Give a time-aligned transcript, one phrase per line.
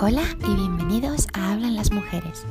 [0.00, 2.46] Hola y bienvenidos a Hablan las Mujeres.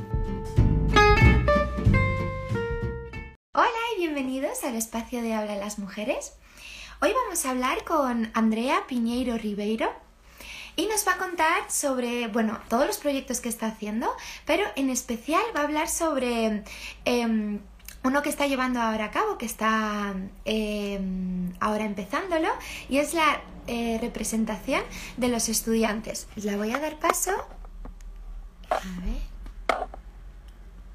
[3.54, 6.34] Hola y bienvenidos al espacio de Hablan las Mujeres.
[7.02, 9.90] Hoy vamos a hablar con Andrea Piñeiro Ribeiro
[10.76, 14.12] y nos va a contar sobre, bueno, todos los proyectos que está haciendo,
[14.46, 16.66] pero en especial va a hablar sobre
[17.06, 17.62] em,
[18.04, 22.50] uno que está llevando ahora a cabo, que está em, ahora empezándolo,
[22.90, 24.82] y es la eh, representación
[25.18, 26.28] de los estudiantes.
[26.36, 27.32] La voy a dar paso.
[28.70, 29.22] A ver.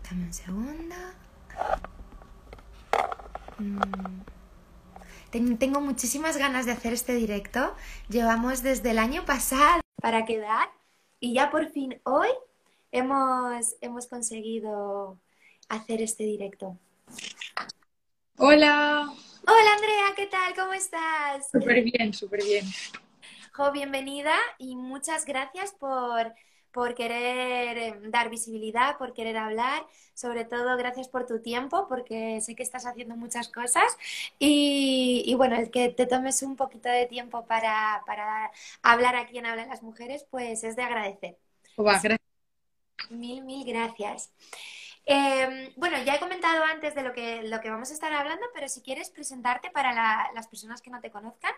[0.09, 0.95] Dame un segundo.
[3.59, 4.23] Mm.
[5.57, 7.75] Tengo muchísimas ganas de hacer este directo.
[8.09, 10.69] Llevamos desde el año pasado para quedar
[11.21, 12.29] y ya por fin hoy
[12.91, 15.19] hemos, hemos conseguido
[15.69, 16.77] hacer este directo.
[18.37, 19.11] Hola.
[19.47, 20.55] Hola Andrea, ¿qué tal?
[20.55, 21.49] ¿Cómo estás?
[21.53, 22.65] Súper bien, súper bien.
[23.53, 26.35] Jo, bienvenida y muchas gracias por,
[26.73, 29.85] por querer eh, dar visibilidad, por querer hablar.
[30.15, 33.97] Sobre todo, gracias por tu tiempo, porque sé que estás haciendo muchas cosas.
[34.39, 38.51] Y, bueno, el que te tomes un poquito de tiempo para, para
[38.83, 41.37] hablar aquí en Hablan las Mujeres, pues es de agradecer.
[41.77, 42.19] gracias.
[43.11, 44.33] Mil, mil gracias.
[45.05, 48.47] Em, bueno, ya he comentado antes de lo que, lo que vamos a estar hablando,
[48.55, 49.93] pero si quieres presentarte para
[50.33, 51.53] las personas que no te conozcan,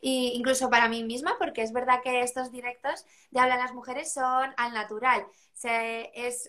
[0.00, 4.12] e incluso para mí misma, porque es verdad que estos directos de Hablan las Mujeres
[4.12, 5.26] son al natural.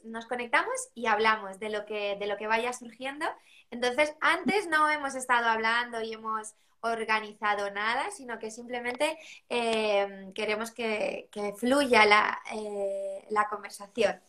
[0.06, 3.26] nos conectamos y hablamos de lo, que, de lo que vaya surgiendo.
[3.72, 9.18] Entonces, antes no hemos estado hablando y hemos organizado nada, sino que simplemente
[9.50, 14.22] em, queremos que, fluya la, eh, la conversación.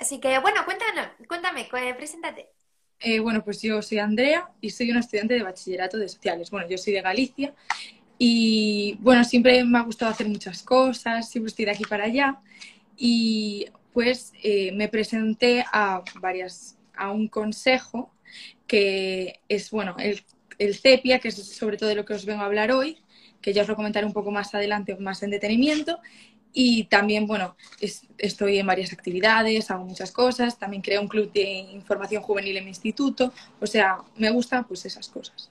[0.00, 2.48] Así que, bueno, cuéntanos, cuéntame, preséntate.
[2.98, 6.50] Eh, bueno, pues yo soy Andrea y soy una estudiante de bachillerato de sociales.
[6.50, 7.54] Bueno, yo soy de Galicia
[8.18, 12.40] y, bueno, siempre me ha gustado hacer muchas cosas, siempre estoy de aquí para allá
[12.96, 18.14] y pues eh, me presenté a varias, a un consejo
[18.66, 20.22] que es, bueno, el,
[20.58, 23.02] el CEPIA, que es sobre todo de lo que os vengo a hablar hoy,
[23.40, 25.98] que ya os lo comentaré un poco más adelante, más en detenimiento,
[26.52, 27.56] y también, bueno,
[28.18, 32.64] estoy en varias actividades, hago muchas cosas, también creo un club de información juvenil en
[32.64, 35.50] mi instituto, o sea, me gustan pues esas cosas.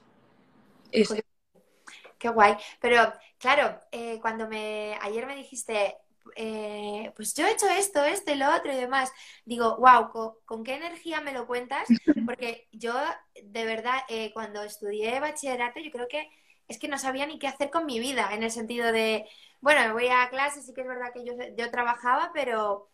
[2.18, 2.54] Qué guay.
[2.80, 5.96] Pero claro, eh, cuando me ayer me dijiste,
[6.36, 9.10] eh, pues yo he hecho esto, esto y lo otro y demás,
[9.44, 11.88] digo, wow, ¿con, qué energía me lo cuentas?
[12.26, 12.94] Porque yo,
[13.42, 16.28] de verdad, eh, cuando estudié bachillerato, yo creo que
[16.68, 19.26] es que no sabía ni qué hacer con mi vida, en el sentido de,
[19.60, 22.88] bueno, voy a clase, sí que es verdad que yo, trabajaba, pero,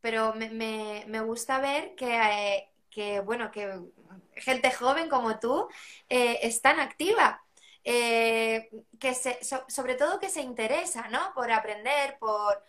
[0.00, 3.80] pero me, me, gusta ver que, que, bueno, que
[4.36, 5.68] gente joven como tú
[6.08, 7.42] eh, es tan activa.
[7.84, 9.38] Eh, que se,
[9.68, 11.32] sobre todo que se interesa, ¿no?
[11.34, 12.62] Por aprender, por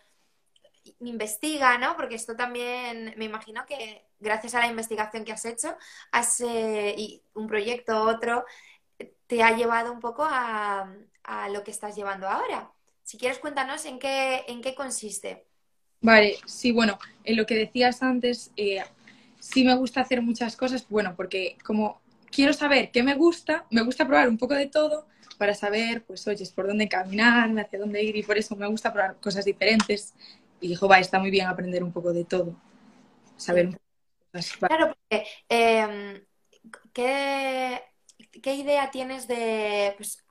[1.00, 1.96] investiga, ¿no?
[1.96, 5.76] Porque esto también, me imagino que gracias a la investigación que has hecho,
[6.12, 8.44] has, eh, y un proyecto, otro,
[9.26, 10.92] te ha llevado un poco a,
[11.24, 12.72] a lo que estás llevando ahora.
[13.10, 15.44] Si quieres, cuéntanos en qué, en qué consiste.
[16.00, 18.84] Vale, sí, bueno, en lo que decías antes, eh,
[19.40, 22.00] sí me gusta hacer muchas cosas, bueno, porque como
[22.30, 26.24] quiero saber qué me gusta, me gusta probar un poco de todo para saber, pues,
[26.28, 30.14] oye, por dónde caminar, hacia dónde ir, y por eso me gusta probar cosas diferentes.
[30.60, 32.54] Y dijo, va, está muy bien aprender un poco de todo,
[33.36, 36.24] saber un poco Claro, porque, em,
[36.92, 37.82] ¿qué,
[38.40, 40.24] ¿qué, idea tienes de, pues,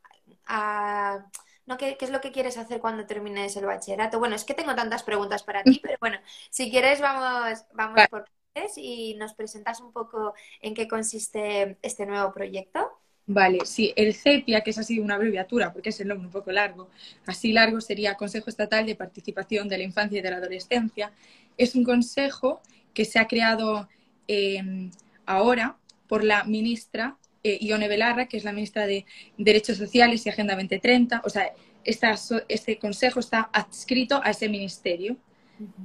[0.46, 1.30] a
[1.70, 1.78] ¿no?
[1.78, 4.18] ¿Qué, es lo que quieres hacer cuando termines el bachillerato?
[4.18, 6.18] Bueno, es que tengo tantas preguntas para ti, pero bueno,
[6.50, 12.08] si quieres vamos, vamos por partes y nos presentas un poco en qué consiste este
[12.08, 12.90] nuevo proyecto.
[13.28, 16.52] Vale, sí, el CEPIA, que es así una abreviatura, porque es el nombre un poco
[16.52, 16.90] largo,
[17.28, 21.12] así largo sería Consejo Estatal de Participación de la Infancia y de la Adolescencia,
[21.56, 22.62] es un consejo
[22.96, 23.88] que se ha creado
[24.28, 24.90] eh,
[25.28, 29.06] ahora por la ministra eh, Ione Belarra, que es la ministra de
[29.38, 31.22] Derechos Sociales y Agenda 2030.
[31.26, 31.52] O sea,
[31.84, 35.18] este consejo está adscrito a ese ministerio.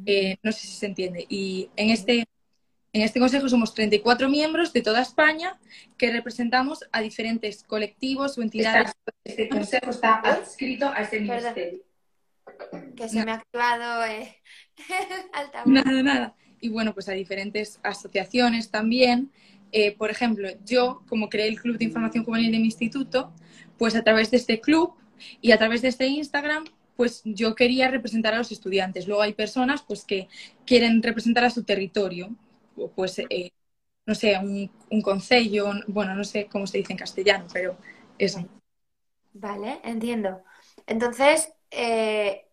[0.06, 1.26] Eh, no sé si se entiende.
[1.28, 2.26] Y en este,
[2.92, 5.58] en este consejo somos 34 miembros de toda España
[5.96, 8.92] que representamos a diferentes colectivos o entidades.
[9.24, 11.80] Este consejo está adscrito a ese ministerio.
[12.96, 14.36] Que se me ha activado eh,
[15.66, 16.34] Nada, nada.
[16.60, 19.30] Y bueno, pues a diferentes asociaciones también
[19.74, 23.32] eh, por ejemplo, yo, como creé el Club de Información Juvenil de mi instituto,
[23.78, 24.94] pues a través de este club
[25.40, 26.64] y a través de este Instagram,
[26.96, 29.06] pues yo quería representar a los estudiantes.
[29.08, 30.28] Luego hay personas pues que
[30.64, 32.30] quieren representar a su territorio,
[32.94, 33.50] pues, eh,
[34.06, 37.76] no sé, un, un concello, bueno, no sé cómo se dice en castellano, pero
[38.18, 38.46] eso.
[39.32, 40.42] Vale, entiendo.
[40.86, 42.46] Entonces, eh,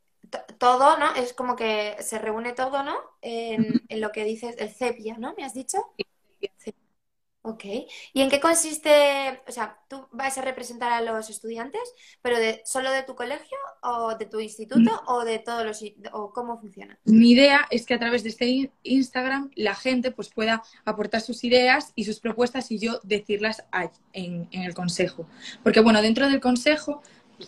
[0.57, 1.13] todo, ¿no?
[1.15, 2.95] Es como que se reúne todo, ¿no?
[3.21, 5.33] En, en lo que dices, el CEPIA, ¿no?
[5.37, 5.77] ¿Me has dicho?
[6.57, 6.73] Sí.
[7.43, 7.65] Ok.
[8.13, 9.41] ¿Y en qué consiste?
[9.47, 11.81] O sea, tú vas a representar a los estudiantes,
[12.21, 15.07] pero de, solo de tu colegio o de tu instituto Mm.
[15.07, 15.83] o de todos los
[16.13, 16.99] o cómo funciona.
[17.05, 21.21] Mi idea es que a través de este in- Instagram la gente pues pueda aportar
[21.21, 23.63] sus ideas y sus propuestas y yo decirlas
[24.13, 25.25] en, en el consejo.
[25.63, 27.01] Porque bueno, dentro del consejo,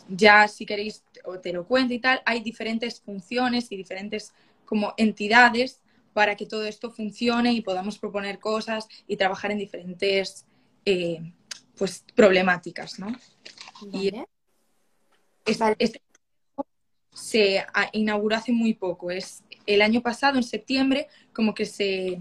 [0.09, 4.33] ya si queréis o te lo cuento y tal, hay diferentes funciones y diferentes
[4.65, 5.81] como entidades
[6.13, 10.45] para que todo esto funcione y podamos proponer cosas y trabajar en diferentes
[10.85, 11.33] eh,
[11.77, 13.07] pues problemáticas, ¿no?
[13.91, 14.11] Y-
[15.59, 15.75] Vale.
[15.77, 16.01] Este
[17.13, 19.11] se inauguró hace muy poco.
[19.11, 22.19] Es el año pasado, en septiembre, como que se,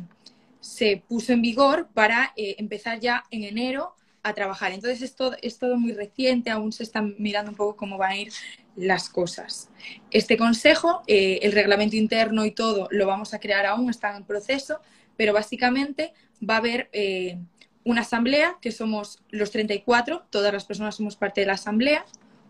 [0.61, 4.73] se puso en vigor para eh, empezar ya en enero a trabajar.
[4.73, 8.13] Entonces es todo, es todo muy reciente, aún se están mirando un poco cómo van
[8.13, 8.33] a ir
[8.77, 9.69] las cosas.
[10.11, 14.25] Este consejo, eh, el reglamento interno y todo, lo vamos a crear aún, está en
[14.25, 14.81] proceso,
[15.17, 16.15] pero básicamente
[16.49, 17.39] va a haber eh,
[17.85, 22.05] una asamblea, que somos los 34, todas las personas somos parte de la asamblea,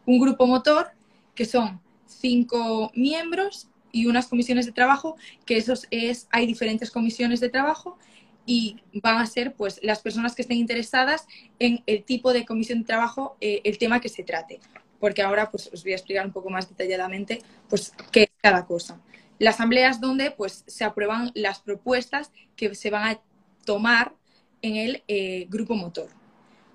[0.07, 0.91] un grupo motor,
[1.35, 5.17] que son cinco miembros y unas comisiones de trabajo,
[5.47, 7.99] que esos es, hay diferentes comisiones de trabajo
[8.47, 11.27] y van a ser pues las personas que estén interesadas
[11.59, 14.61] en el tipo de comisión de trabajo, eh, el tema que se trate.
[14.99, 18.67] Porque ahora pues os voy a explicar un poco más detalladamente pues qué es cada
[18.67, 19.01] cosa.
[19.39, 23.21] La asamblea es donde pues se aprueban las propuestas que se van a
[23.65, 24.15] tomar
[24.61, 26.09] en el eh, grupo motor.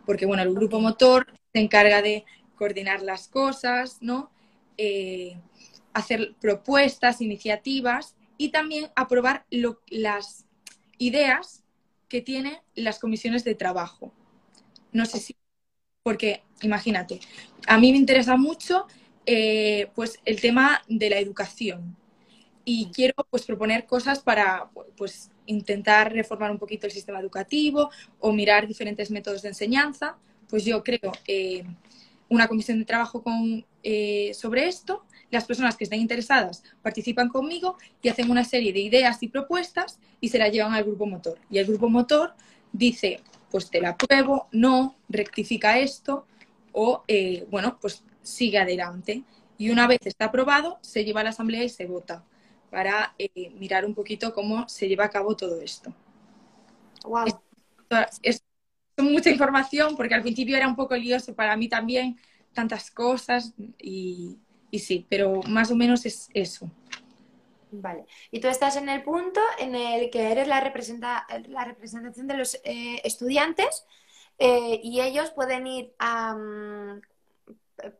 [0.05, 2.25] Porque bueno, el grupo motor se encarga de
[2.55, 4.31] coordinar las cosas, ¿no?
[4.77, 5.37] Eh,
[5.93, 10.45] hacer propuestas, iniciativas y también aprobar lo- las
[10.97, 11.63] ideas
[12.07, 14.13] que tienen las comisiones de trabajo.
[14.91, 15.35] No sé si,
[16.03, 17.19] porque imagínate,
[17.67, 18.87] a mí me interesa mucho
[19.25, 21.97] eh, pues el tema de la educación
[22.63, 27.89] y quiero pues proponer cosas para pues intentar reformar un poquito el sistema educativo
[28.19, 30.17] o mirar diferentes métodos de enseñanza.
[30.49, 31.63] Pues yo creo eh,
[32.29, 35.05] una comisión de trabajo con, eh, sobre esto.
[35.29, 39.99] Las personas que estén interesadas participan conmigo y hacen una serie de ideas y propuestas
[40.21, 41.39] y se la llevan al grupo motor.
[41.49, 42.33] Y el grupo motor
[42.71, 43.21] dice,
[43.51, 46.25] pues te la apruebo, no, rectifica esto
[46.71, 49.23] o, eh, bueno, pues sigue adelante.
[49.57, 52.23] Y una vez está aprobado, se lleva a la asamblea y se vota
[52.69, 55.93] para eh, mirar un poquito cómo se lleva a cabo todo esto.
[57.03, 57.25] Wow.
[58.21, 58.43] Es,
[58.97, 62.17] es mucha información porque al principio era un poco lioso para mí también,
[62.53, 64.37] tantas cosas y,
[64.71, 66.69] y sí, pero más o menos es eso.
[67.71, 68.05] Vale.
[68.31, 72.37] Y tú estás en el punto en el que eres la, representa la representación de
[72.37, 73.85] los eh, estudiantes
[74.39, 77.01] eh, y ellos pueden ir a, mm,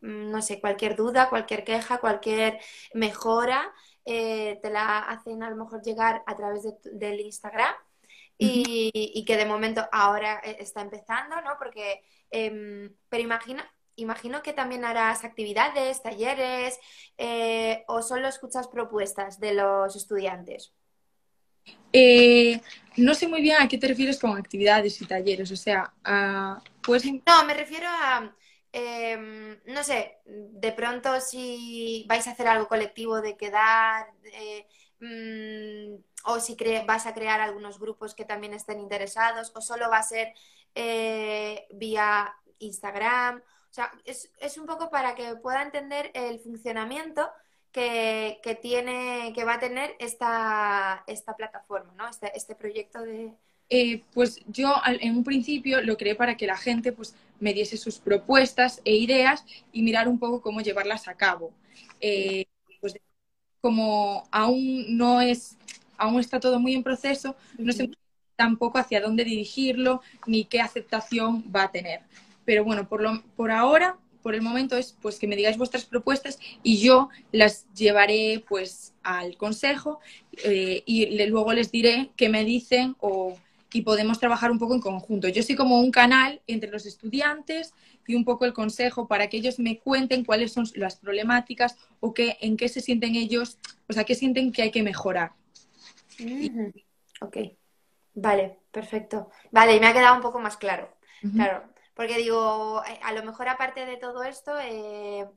[0.02, 2.60] no sé, cualquier duda, cualquier queja, cualquier
[2.94, 3.74] mejora,
[4.06, 7.76] eh, te la hacen a lo mejor llegar a través de, del Instagram
[8.38, 11.58] y, y, que de momento ahora eh, está empezando, ¿no?
[11.58, 16.80] Porque, eh, pero imagina, imagino que también harás actividades, talleres,
[17.18, 20.74] eh, o solo escuchas propuestas de los estudiantes.
[21.92, 22.62] Eh,
[22.96, 26.62] no sé muy bien a qué te refieres con actividades y talleres, o sea, a,
[26.82, 27.04] pues...
[27.06, 28.34] No, me refiero a,
[28.72, 34.68] eh, no sé, de pronto si vais a hacer algo colectivo de quedar, eh,
[35.00, 35.96] mmm,
[36.26, 36.56] o si
[36.86, 40.34] vas a crear algunos grupos que también estén interesados, o solo va a ser
[41.72, 43.42] vía Instagram.
[43.78, 47.30] O sea, es, es, un poco para que pueda entender el funcionamiento
[47.72, 52.10] que, que, tiene, que va a tener esta, esta plataforma, ¿no?
[52.10, 53.32] Este, este proyecto de...
[53.70, 57.78] Eh, pues yo en un principio lo creé para que la gente pues, me diese
[57.78, 61.52] sus propuestas e ideas y mirar un poco cómo llevarlas a cabo.
[62.02, 62.46] Eh,
[62.82, 62.96] pues,
[63.62, 65.56] como aún no es,
[66.00, 67.92] aún está todo muy en proceso, no sé
[68.36, 72.02] tampoco hacia dónde dirigirlo ni qué aceptación va a tener.
[72.48, 75.84] Pero bueno, por, lo, por ahora, por el momento es pues que me digáis vuestras
[75.84, 80.00] propuestas y yo las llevaré pues al consejo
[80.46, 83.36] eh, y le, luego les diré qué me dicen o,
[83.74, 85.28] y podemos trabajar un poco en conjunto.
[85.28, 87.74] Yo soy como un canal entre los estudiantes
[88.08, 92.14] y un poco el consejo para que ellos me cuenten cuáles son las problemáticas o
[92.14, 93.58] qué, en qué se sienten ellos,
[93.90, 95.32] o sea, qué sienten que hay que mejorar.
[96.20, 96.84] Mm -hmm.
[97.20, 97.38] Ok,
[98.14, 99.30] vale, perfecto.
[99.52, 100.86] Vale, y me ha quedado un poco más claro.
[101.24, 101.34] Uh -huh.
[101.34, 105.28] Claro, porque digo, a lo mejor aparte de todo esto, eh,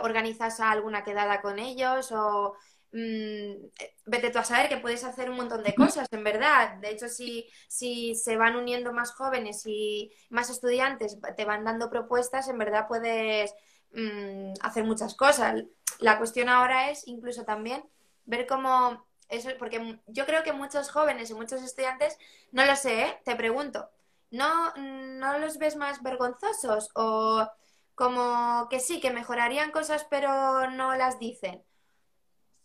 [0.00, 2.54] organizas alguna quedada con ellos o
[2.92, 3.66] mmm,
[4.06, 6.78] vete tú a saber que puedes hacer un montón de cosas, en verdad.
[6.78, 11.90] De hecho, si, si se van uniendo más jóvenes y más estudiantes te van dando
[11.90, 13.54] propuestas, en verdad puedes
[13.92, 15.64] mm, hacer muchas cosas.
[15.98, 17.84] La cuestión ahora es incluso también
[18.24, 22.16] ver cómo eso, porque yo creo que muchos jóvenes y muchos estudiantes,
[22.52, 23.20] no lo sé, ¿eh?
[23.24, 23.90] te pregunto,
[24.30, 27.48] ¿no, ¿no los ves más vergonzosos o
[27.94, 31.62] como que sí, que mejorarían cosas pero no las dicen?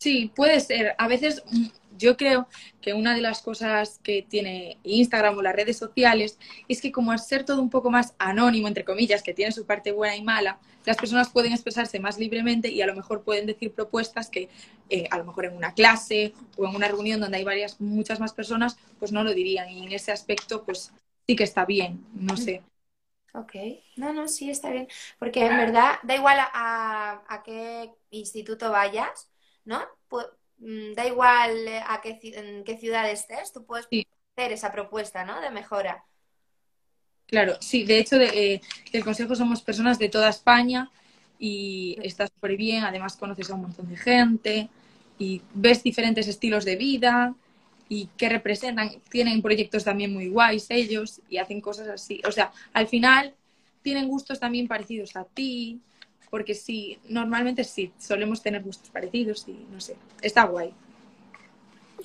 [0.01, 0.95] Sí, puede ser.
[0.97, 1.43] A veces
[1.95, 2.47] yo creo
[2.81, 7.11] que una de las cosas que tiene Instagram o las redes sociales es que como
[7.11, 10.23] al ser todo un poco más anónimo, entre comillas, que tiene su parte buena y
[10.23, 14.49] mala, las personas pueden expresarse más libremente y a lo mejor pueden decir propuestas que
[14.89, 18.19] eh, a lo mejor en una clase o en una reunión donde hay varias, muchas
[18.19, 19.69] más personas, pues no lo dirían.
[19.69, 20.91] Y en ese aspecto, pues
[21.31, 22.61] sí que está bien, no sé.
[23.33, 23.53] Ok,
[23.95, 24.87] no, no, sí está bien.
[25.17, 29.31] Porque en verdad da igual a, a qué instituto vayas,
[29.63, 29.81] ¿no?
[30.57, 33.89] Mm, da igual eh, a qué, en qué ciudad estés, tú puedes
[34.37, 35.41] hacer esa propuesta, ¿no?
[35.41, 36.05] De mejora.
[37.27, 38.61] Claro, sí, de hecho, de, eh,
[38.91, 40.91] del Consejo somos personas de toda España
[41.39, 44.69] y está súper bien, además conoces a un montón de gente
[45.17, 47.33] y ves diferentes estilos de vida
[47.93, 52.21] y que representan, tienen proyectos también muy guays ellos y hacen cosas así.
[52.25, 53.35] O sea, al final
[53.81, 55.81] tienen gustos también parecidos a ti,
[56.29, 60.73] porque sí, normalmente sí, solemos tener gustos parecidos y no sé, está guay.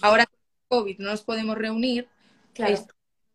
[0.00, 0.26] Ahora
[0.66, 2.08] COVID no nos podemos reunir,
[2.56, 2.84] es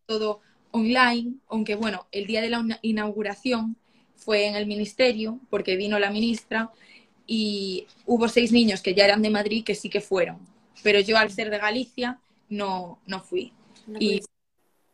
[0.05, 0.41] todo
[0.71, 3.77] online, aunque bueno, el día de la inauguración
[4.17, 6.69] fue en el ministerio porque vino la ministra
[7.25, 10.37] y hubo seis niños que ya eran de Madrid que sí que fueron,
[10.83, 12.19] pero yo al ser de Galicia
[12.51, 13.51] no, no fui.
[13.99, 14.21] y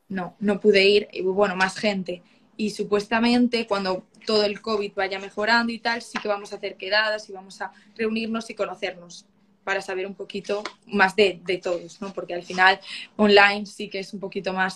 [0.07, 2.23] no, no pude ir, y bueno, más gente
[2.57, 6.75] y supuestamente cuando todo el COVID vaya mejorando y tal, sí que vamos a hacer
[6.75, 9.25] quedadas y vamos a reunirnos y conocernos
[9.63, 12.13] para saber un poquito más de, todos, ¿no?
[12.13, 12.79] Porque al final
[13.15, 14.75] online sí que es un poquito más,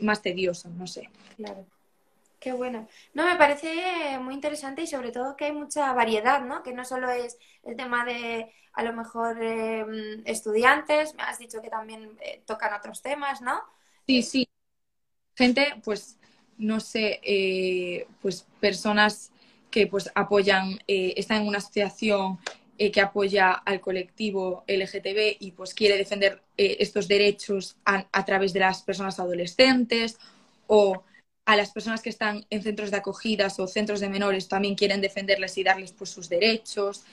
[0.00, 1.10] más tedioso, no sé.
[1.36, 1.66] Claro.
[2.38, 2.88] Qué bueno.
[3.14, 6.62] No, me parece muy interesante y sobre todo que hay mucha variedad, ¿no?
[6.62, 11.60] Que no solo es el tema de a lo mejor em, estudiantes, me has dicho
[11.60, 13.60] que también eh, tocan otros temas, ¿no?
[14.06, 14.48] Sí, sí.
[15.34, 16.18] Gente, pues
[16.58, 19.30] no sé, eh, pues personas
[19.70, 22.38] que pues apoyan, eh, están en una asociación
[22.76, 28.60] eh, que apoya al colectivo LGTB y pues quiere defender estos derechos a, través de
[28.60, 30.18] las personas adolescentes
[30.66, 31.04] o
[31.48, 35.00] a las personas que están en centros de acogidas o centros de menores también quieren
[35.00, 37.04] defenderles y darles pues sus derechos.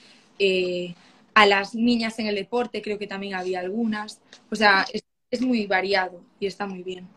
[1.34, 4.20] a las niñas en el deporte creo que también había algunas.
[4.50, 4.86] O sea,
[5.30, 7.08] es muy variado y está muy bien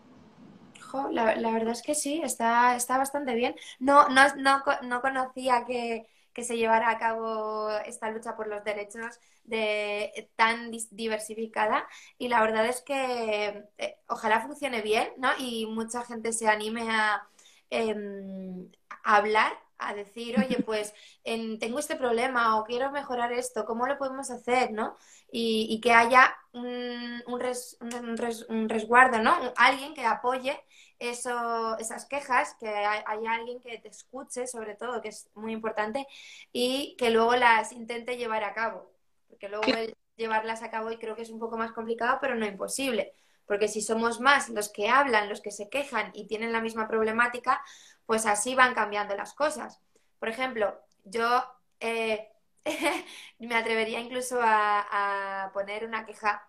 [1.12, 3.56] la, verdad es que sí, está, está bastante bien.
[3.80, 6.08] No, no, no, no conocía que,
[6.44, 12.66] se llevara a cabo esta lucha por los derechos de, tan diversificada y la verdad
[12.66, 15.30] es que eh, ojalá funcione bien ¿no?
[15.38, 17.28] y mucha gente se anime a,
[17.70, 18.70] em,
[19.04, 20.94] hablar a decir, oye, pues
[21.24, 24.72] tengo este problema o quiero mejorar esto, ¿cómo lo podemos hacer?
[24.72, 24.98] ¿no?
[25.32, 29.38] Y, que haya un, un, resguardo, ¿no?
[29.56, 30.60] Alguien que apoye
[31.00, 36.08] eso, esas quejas, que haya alguien que te escuche, sobre todo, que es muy importante,
[36.52, 38.92] y que luego las intente llevar a cabo.
[39.30, 42.36] Porque luego el llevarlas a cabo y creo que es un poco más complicado, pero
[42.36, 43.14] no imposible.
[43.48, 46.88] Porque si somos más los que hablan, los que se quejan y tienen la misma
[46.88, 47.64] problemática,
[48.06, 49.82] pues así van cambiando las cosas.
[50.20, 51.44] Por ejemplo, yo
[51.80, 52.30] eh,
[53.40, 56.49] me atrevería incluso a poner una queja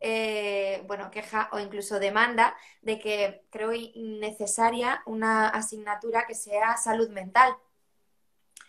[0.00, 7.10] eh, bueno, queja o incluso demanda de que creo necesaria una asignatura que sea salud
[7.10, 7.56] mental.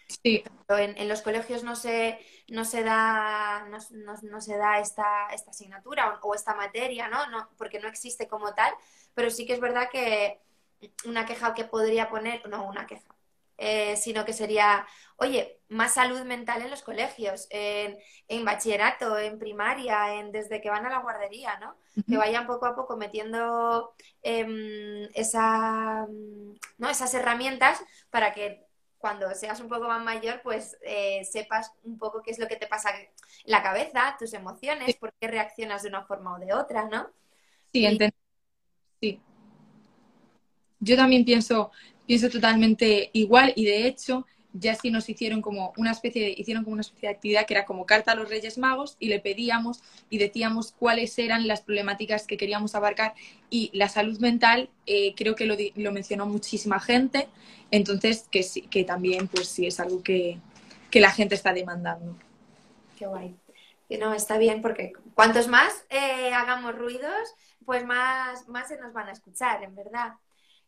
[0.08, 0.44] Sí.
[0.70, 6.34] En, los colegios no se, no se da, no, se da esta, esta asignatura o,
[6.34, 7.28] esta materia, ¿no?
[7.28, 7.50] ¿no?
[7.58, 8.74] Porque no existe como tal,
[9.14, 10.40] pero sí que es verdad que
[11.06, 13.17] una queja que podría poner, no, una queja,
[13.58, 14.86] eh, sino que sería,
[15.18, 20.86] oye, más salud mental en los colegios, en, bachillerato, en primaria, en, desde que van
[20.86, 21.76] a la guardería, ¿no?
[22.08, 26.06] Que vayan poco a poco metiendo em, esa,
[26.78, 26.90] ¿no?
[26.90, 32.22] esas herramientas para que cuando seas un poco más mayor, pues eh, sepas un poco
[32.22, 33.08] qué es lo que te pasa en
[33.46, 37.10] la cabeza, tus emociones, por qué reaccionas de una forma o de otra, ¿no?
[37.74, 37.88] Sí,
[39.00, 39.22] Sí.
[40.80, 41.72] Yo también pienso,
[42.08, 46.64] pienso totalmente igual y de hecho ya sí nos hicieron como una especie de, hicieron
[46.64, 49.20] como una especie de actividad que era como carta a los Reyes Magos y le
[49.20, 53.14] pedíamos y decíamos cuáles eran las problemáticas que queríamos abarcar
[53.50, 57.28] y la salud mental eh, creo que lo, lo, mencionó muchísima gente
[57.72, 60.40] entonces que sí que también pues sí es algo que,
[60.90, 62.16] que la gente está demandando.
[62.98, 63.36] Qué guay.
[63.90, 67.36] Que no está bien porque cuantos más eh, hagamos ruidos
[67.66, 70.14] pues más más se nos van a escuchar en verdad.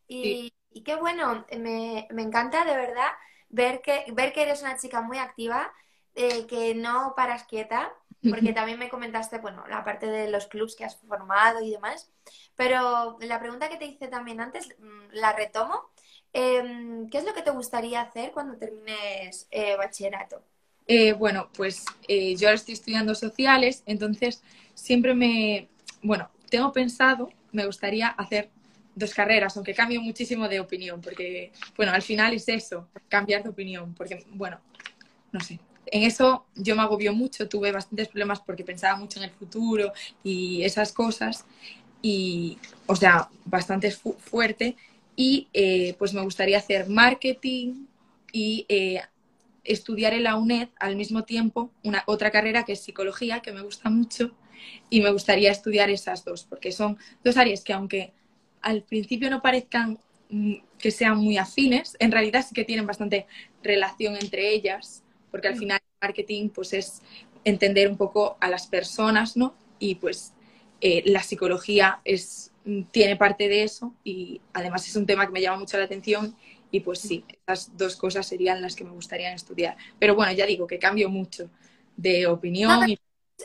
[0.06, 3.08] Y, y qué bueno, me, encanta de verdad
[3.48, 5.72] ver que, ver que eres una chica muy activa,
[6.14, 7.92] eh, que no paras quieta,
[8.28, 12.10] porque también me comentaste, bueno, la parte de los clubs que has formado y demás,
[12.54, 15.90] pero la pregunta que te hice también antes, mm, la retomo.
[16.32, 20.42] Em, ¿Qué es lo que te gustaría hacer cuando termines eh, bachillerato?
[20.86, 24.42] Eh, bueno, pues yo ahora estoy estudiando sociales, entonces
[24.74, 25.68] siempre me,
[26.02, 28.50] bueno, tengo pensado, me gustaría hacer
[28.94, 33.48] dos carreras, aunque cambio muchísimo de opinión, porque, bueno, al final es eso, cambiar de
[33.48, 34.60] opinión, porque, bueno,
[35.32, 39.24] no sé, en eso yo me agobio mucho, tuve bastantes problemas porque pensaba mucho en
[39.24, 39.92] el futuro
[40.22, 41.44] y esas cosas,
[42.02, 44.76] y, o sea, bastante fuerte,
[45.16, 47.86] y eh, pues me gustaría hacer marketing
[48.32, 48.66] y
[49.64, 53.60] estudiar en la UNED al mismo tiempo una otra carrera que es psicología, que me
[53.60, 54.32] gusta mucho,
[54.88, 58.12] y me gustaría estudiar esas dos, porque son dos áreas que aunque
[58.62, 59.98] al principio no parezcan
[60.30, 63.26] mm, que sean muy afines, en realidad sí que tienen bastante
[63.62, 65.58] relación entre ellas, porque al mm.
[65.58, 67.02] final el marketing pues es
[67.44, 69.54] entender un poco a las personas, ¿no?
[69.78, 70.34] Y pues
[70.80, 75.32] eh, la psicología es, mm, tiene parte de eso y además es un tema que
[75.32, 76.36] me llama mucho la atención
[76.70, 79.76] y pues sí, esas dos cosas serían las que me gustaría estudiar.
[79.98, 81.50] Pero bueno, ya digo que cambio mucho
[81.96, 82.96] de opinión.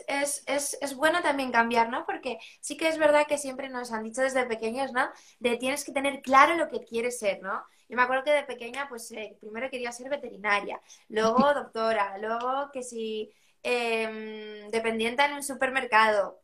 [0.06, 2.04] Es, es, es, bueno también cambiar, ¿no?
[2.06, 5.08] Porque sí que es verdad que siempre nos han dicho desde pequeños, ¿no?
[5.38, 7.64] De tienes que tener claro lo que quieres ser, ¿no?
[7.88, 12.70] Yo me acuerdo que de pequeña, pues eh, primero quería ser veterinaria, luego doctora, luego
[12.72, 16.40] que si eh, dependiente en un supermercado,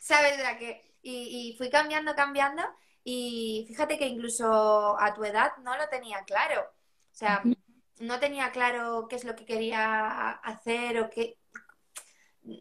[0.00, 0.38] ¿sabes?
[0.38, 2.62] La que, y, y fui cambiando, cambiando
[3.04, 6.60] y fíjate que incluso a tu edad no lo tenía claro.
[6.60, 7.42] O sea,
[8.00, 11.38] no tenía claro qué es lo que quería hacer o qué,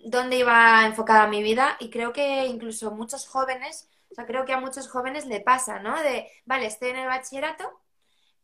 [0.05, 1.77] dónde iba enfocada mi vida.
[1.79, 5.79] Y creo que incluso muchos jóvenes, o sea, creo que a muchos jóvenes le pasa,
[5.79, 6.01] ¿no?
[6.01, 7.81] De, vale, estoy en el bachillerato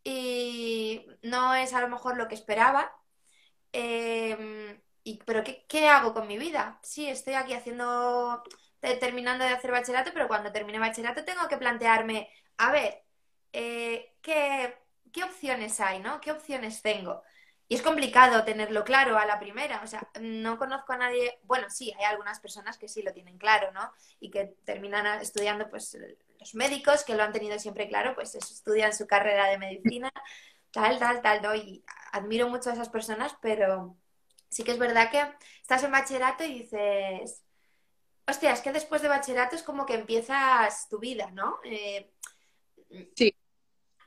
[0.03, 2.91] y no es a lo mejor lo que esperaba.
[3.71, 6.79] Em, y, pero ¿qué, ¿qué hago con mi vida?
[6.83, 8.43] Sí, estoy aquí haciendo
[8.99, 13.03] terminando de hacer bachillerato, pero cuando termine bachillerato tengo que plantearme, a ver,
[13.53, 14.77] eh, ¿qué,
[15.11, 16.19] ¿qué, opciones hay, ¿no?
[16.21, 17.23] ¿Qué opciones tengo?
[17.73, 21.71] Y es complicado tenerlo claro a la primera, o sea, no conozco a nadie, bueno,
[21.71, 23.91] sí, hay algunas personas que sí lo tienen claro, ¿no?
[24.19, 25.97] Y que terminan estudiando, pues,
[26.39, 30.11] los médicos que lo han tenido siempre claro, pues estudian su carrera de medicina,
[30.69, 31.55] tal, tal, tal, ¿no?
[31.55, 33.97] Y admiro mucho a esas personas, pero
[34.49, 35.23] sí que es verdad que
[35.59, 37.41] estás en bachillerato y dices,
[38.27, 41.57] Hostia, es que después de bachillerato es como que empiezas tu vida, ¿no?
[41.63, 42.11] Eh,
[43.15, 43.33] sí,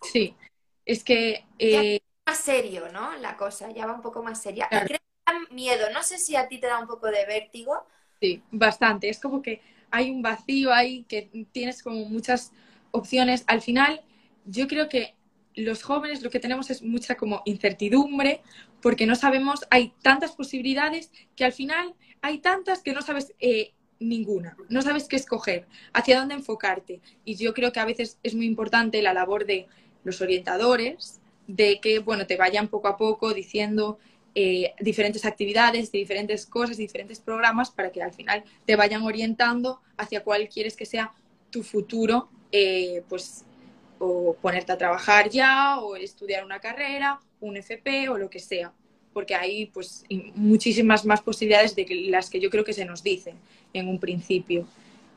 [0.02, 0.36] sí.
[0.84, 1.44] Es que...
[1.58, 2.00] Eh...
[2.26, 3.16] más serio, ¿no?
[3.16, 4.68] La cosa, ya va un poco más seria.
[4.68, 7.86] Creo que da miedo, no sé si a ti te da un poco de vértigo.
[8.20, 9.08] Sí, bastante.
[9.08, 12.52] Es como que hay un vacío ahí, que tienes como muchas
[12.90, 13.44] opciones.
[13.46, 14.02] Al final,
[14.44, 15.14] yo creo que
[15.54, 18.42] los jóvenes lo que tenemos es mucha como incertidumbre,
[18.82, 23.72] porque no sabemos, hay tantas posibilidades que al final hay tantas que no sabes eh,
[23.98, 27.00] ninguna, no sabes qué escoger, hacia dónde enfocarte.
[27.24, 29.66] Y yo creo que a veces es muy importante la labor de
[30.04, 33.98] los orientadores, de que, bueno, te vayan poco a poco diciendo
[34.34, 40.22] eh, diferentes actividades, diferentes cosas, diferentes programas para que al final te vayan orientando hacia
[40.22, 41.12] cuál quieres que sea
[41.50, 43.44] tu futuro, eh, pues
[43.98, 48.72] o ponerte a trabajar ya, o estudiar una carrera, un FP o lo que sea
[49.16, 50.04] porque hay pues
[50.34, 53.34] muchísimas más posibilidades de las que yo creo que se nos dicen
[53.72, 54.68] en un principio.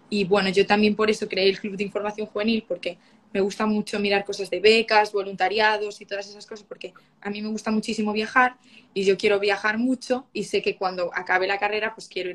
[0.10, 2.98] Y bueno, yo también por eso creé el Club de Información Juvenil, porque
[3.32, 7.42] me gusta mucho mirar cosas de becas, voluntariados y todas esas cosas, porque a mí
[7.42, 8.58] me gusta muchísimo viajar
[8.94, 12.32] y yo quiero viajar mucho y sé que cuando acabe la carrera pues quiero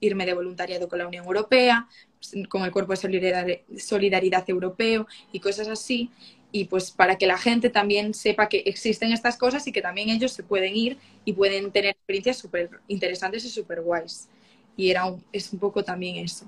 [0.00, 5.40] irme de voluntariado con la Unión Europea, pues, con el Cuerpo de Solidaridad Europeo y
[5.40, 6.10] cosas así
[6.56, 10.08] y pues para que la gente también sepa que existen estas cosas y que también
[10.08, 14.28] ellos se pueden ir y pueden tener experiencias súper interesantes y súper guays.
[14.76, 16.46] Y era es un poco también eso.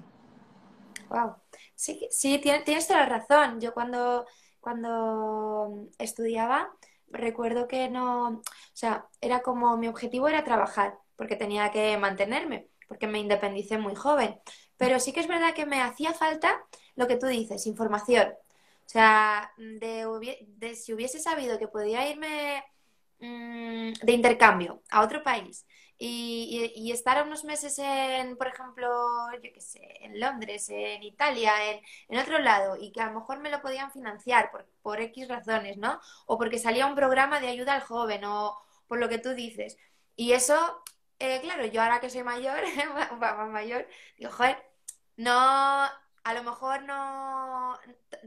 [1.11, 1.35] Wow.
[1.77, 3.61] Sí, sí tienes, toda la razón.
[3.61, 4.27] Yo cuando,
[4.61, 6.71] cuando estudiaba,
[7.09, 12.69] recuerdo que no, o sea, era como mi objetivo era trabajar, porque tenía que mantenerme,
[12.89, 14.41] porque me independicé muy joven.
[14.79, 16.65] Pero sí que es verdad que me hacía falta
[16.97, 18.29] lo que tú dices, información.
[18.87, 22.65] O sea, de, si hubiese sabido que podía irme
[23.21, 25.67] mm, de intercambio a otro país
[25.99, 28.89] y, estar unos meses en, por ejemplo,
[29.43, 31.53] yo qué sé, en Londres, en Italia,
[32.09, 35.29] en, otro lado, y que a lo mejor me lo podían financiar por, por X
[35.29, 36.01] razones, ¿no?
[36.27, 39.79] O porque salía un programa de ayuda al joven, o por lo que tú dices.
[40.17, 40.83] Y eso,
[41.19, 42.61] eh, claro, yo ahora que soy mayor,
[43.19, 43.87] más mayor,
[44.19, 44.63] digo, joder,
[45.17, 45.33] no,
[46.27, 47.79] a lo mejor no,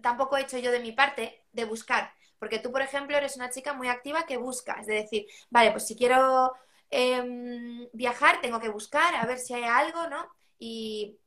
[0.02, 3.50] tampoco he hecho yo de mi parte de buscar, Porque tú, por ejemplo, eres una
[3.50, 6.54] chica muy activa que busca, es decir, vale, pues si quiero
[6.90, 10.28] em, viajar, tengo que buscar a ver si hay algo, ¿no?
[10.58, 11.18] Y,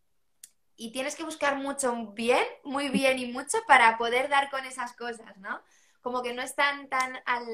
[0.77, 4.94] y tienes que buscar mucho bien, muy bien y mucho para poder dar con esas
[4.94, 5.61] cosas, ¿no?
[6.01, 7.44] Como que no están tan, al,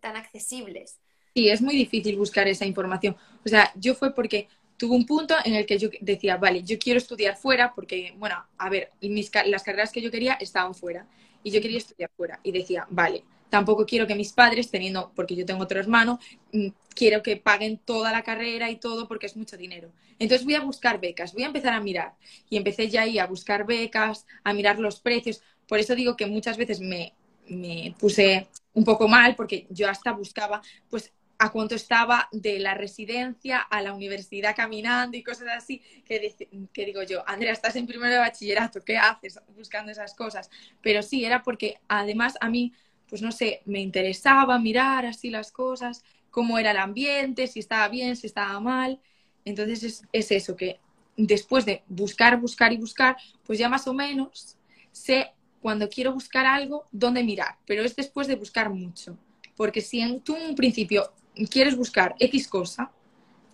[0.00, 0.98] tan accesibles.
[1.34, 3.16] Sí, es muy difícil buscar esa información.
[3.44, 6.78] O sea, yo fue porque tuve un punto en el que yo decía, vale, yo
[6.78, 11.06] quiero estudiar fuera porque, bueno, a ver, mis, las carreras que yo quería estaban fuera
[11.42, 12.40] y yo quería estudiar fuera.
[12.42, 16.18] Y decía, vale, tampoco quiero que mis padres, teniendo, porque yo tengo otro hermano,
[16.52, 19.90] mm, quiero que paguen toda la carrera y todo porque es mucho dinero.
[20.18, 22.14] Entonces voy a buscar becas, voy a empezar a mirar.
[22.48, 25.42] Y empecé ya ahí a buscar becas, a mirar los precios.
[25.66, 27.14] Por eso digo que muchas veces me,
[27.48, 32.74] me puse un poco mal porque yo hasta buscaba, pues a cuánto estaba de la
[32.74, 36.36] residencia a la universidad caminando y cosas así, que,
[36.70, 40.50] que, digo yo, Andrea, estás en primero de bachillerato, ¿qué haces buscando esas cosas?
[40.82, 42.74] Pero sí, era porque además a mí,
[43.10, 47.88] pues no sé, me interesaba mirar así las cosas, cómo era el ambiente, si estaba
[47.88, 49.00] bien, si estaba mal.
[49.44, 50.80] Entonces es, es eso, que
[51.16, 54.56] después de buscar, buscar y buscar, pues ya más o menos
[54.92, 59.18] sé cuando quiero buscar algo, dónde mirar, pero es después de buscar mucho.
[59.56, 61.12] Porque si en tú un principio
[61.50, 62.90] quieres buscar X cosa,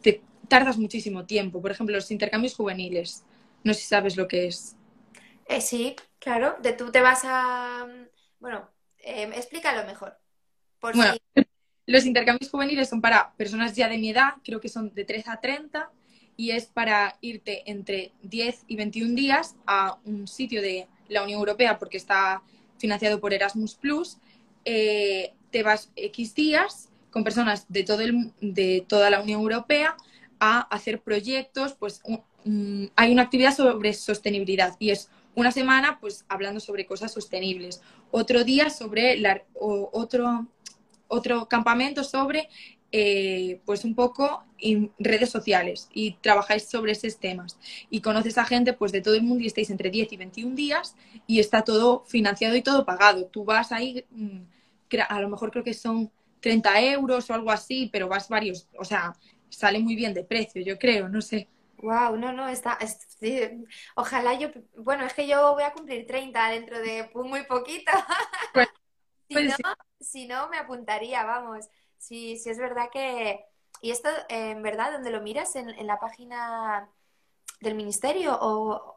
[0.02, 1.60] te tardas muchísimo tiempo.
[1.60, 3.24] Por ejemplo, los intercambios juveniles.
[3.64, 4.76] No sé si sabes lo que es.
[5.46, 6.56] Eh, sí, claro.
[6.62, 7.86] De tú te vas a.
[8.40, 8.68] Bueno,
[9.06, 10.18] eh, explícalo mejor.
[10.80, 11.14] bueno,
[11.86, 15.30] los intercambios juveniles son para personas ya de mi edad, creo que son de 13
[15.30, 15.90] a 30,
[16.36, 21.38] y es para irte entre 10 y 21 días a un sitio de la Unión
[21.38, 22.42] Europea porque está
[22.78, 24.18] financiado por Erasmus Plus.
[24.64, 29.96] Eh, te vas X días con personas de, todo el, de toda la Unión Europea
[30.40, 32.02] a hacer proyectos, pues
[32.96, 37.82] hay una actividad sobre sostenibilidad y es una semana pues hablando sobre cosas sostenibles,
[38.18, 40.46] otro día sobre la, otro,
[41.06, 42.48] otro campamento sobre
[42.90, 47.58] eh, pues un poco en redes sociales y trabajáis sobre esos temas
[47.90, 50.56] y conoces a gente pues de todo el mundo y estáis entre 10 y 21
[50.56, 53.26] días y está todo financiado y todo pagado.
[53.26, 54.38] Tú vas ahí, mm,
[55.10, 58.84] a lo mejor creo que son 30 euros o algo así, pero vas varios, o
[58.84, 59.14] sea,
[59.50, 61.48] sale muy bien de precio, yo creo, no sé.
[61.78, 62.78] Wow, no, no, está,
[63.96, 67.92] ojalá yo, bueno, es que yo voy a cumplir 30 dentro de muy poquito.
[68.52, 68.68] Pues,
[69.28, 71.66] si, pues no, si no, me apuntaría, vamos.
[71.98, 73.44] Si, si es verdad que,
[73.82, 75.56] y esto, en verdad, ¿dónde lo miras?
[75.56, 76.88] ¿En, en la página
[77.60, 78.96] del ministerio o...?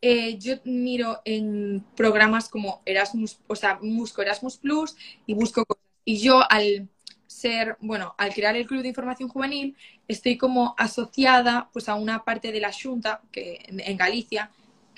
[0.00, 5.64] Eh, yo miro en programas como Erasmus, o sea, busco Erasmus Plus y busco
[6.04, 6.88] y yo al
[7.38, 9.76] ser, bueno, al crear el Club de Información Juvenil,
[10.08, 14.50] estoy como asociada pues a una parte de la Junta, que en, Galicia,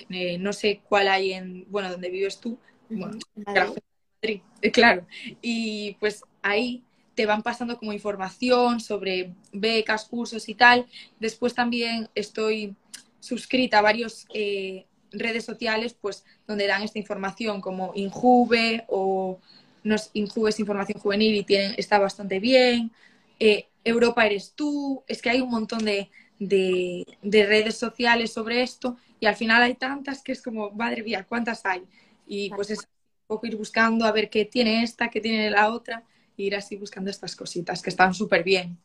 [0.09, 2.57] eh, no sé cuál hay en, bueno, donde vives tú,
[2.89, 5.05] bueno, Madrid, eh, claro,
[5.41, 6.83] y pues ahí
[7.15, 10.87] te van pasando como información sobre becas, cursos y tal.
[11.19, 12.75] Después también estoy
[13.19, 19.39] suscrita a varias eh, redes sociales pues donde dan esta información como Injuve o
[19.83, 22.91] nos Injubes Información Juvenil y tienen, está bastante bien.
[23.39, 27.05] Eh, Europa eres tú, es que hay un montón de, de,
[27.45, 31.65] redes sociales sobre esto y al final hay tantas que es como, madre mía, ¿cuántas
[31.65, 31.83] hay?
[32.27, 32.85] Y pues es un
[33.27, 36.03] poco ir buscando a ver qué tiene esta, qué tiene la otra,
[36.37, 38.79] e ir así buscando estas cositas que están súper bien.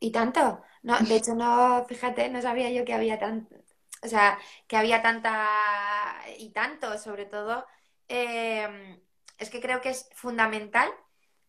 [0.00, 0.62] ¿Y tanto?
[0.82, 3.48] No, de hecho, no, fíjate, no sabía yo que había tan,
[4.02, 5.48] o sea, que había tanta
[6.38, 7.66] y tanto, sobre todo.
[8.08, 8.98] Eh,
[9.38, 10.90] es que creo que es fundamental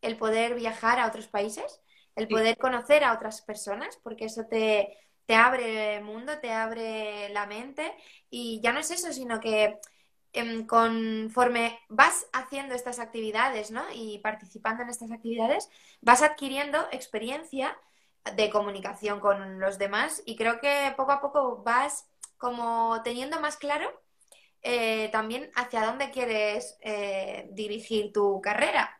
[0.02, 1.82] el poder viajar a otros países,
[2.16, 7.30] el poder conocer a otras personas, porque eso te, te abre el mundo, te abre
[7.30, 7.94] la mente.
[8.30, 9.80] Y ya no es eso, sino que
[10.34, 13.84] em, conforme vas haciendo estas actividades ¿no?
[13.94, 15.70] y participando en estas actividades,
[16.02, 17.78] vas adquiriendo experiencia
[18.36, 20.24] de comunicación con los demás.
[20.26, 23.92] Y creo que poco a poco vas como teniendo más claro
[24.64, 29.00] eh, también hacia dónde quieres eh, dirigir tu carrera.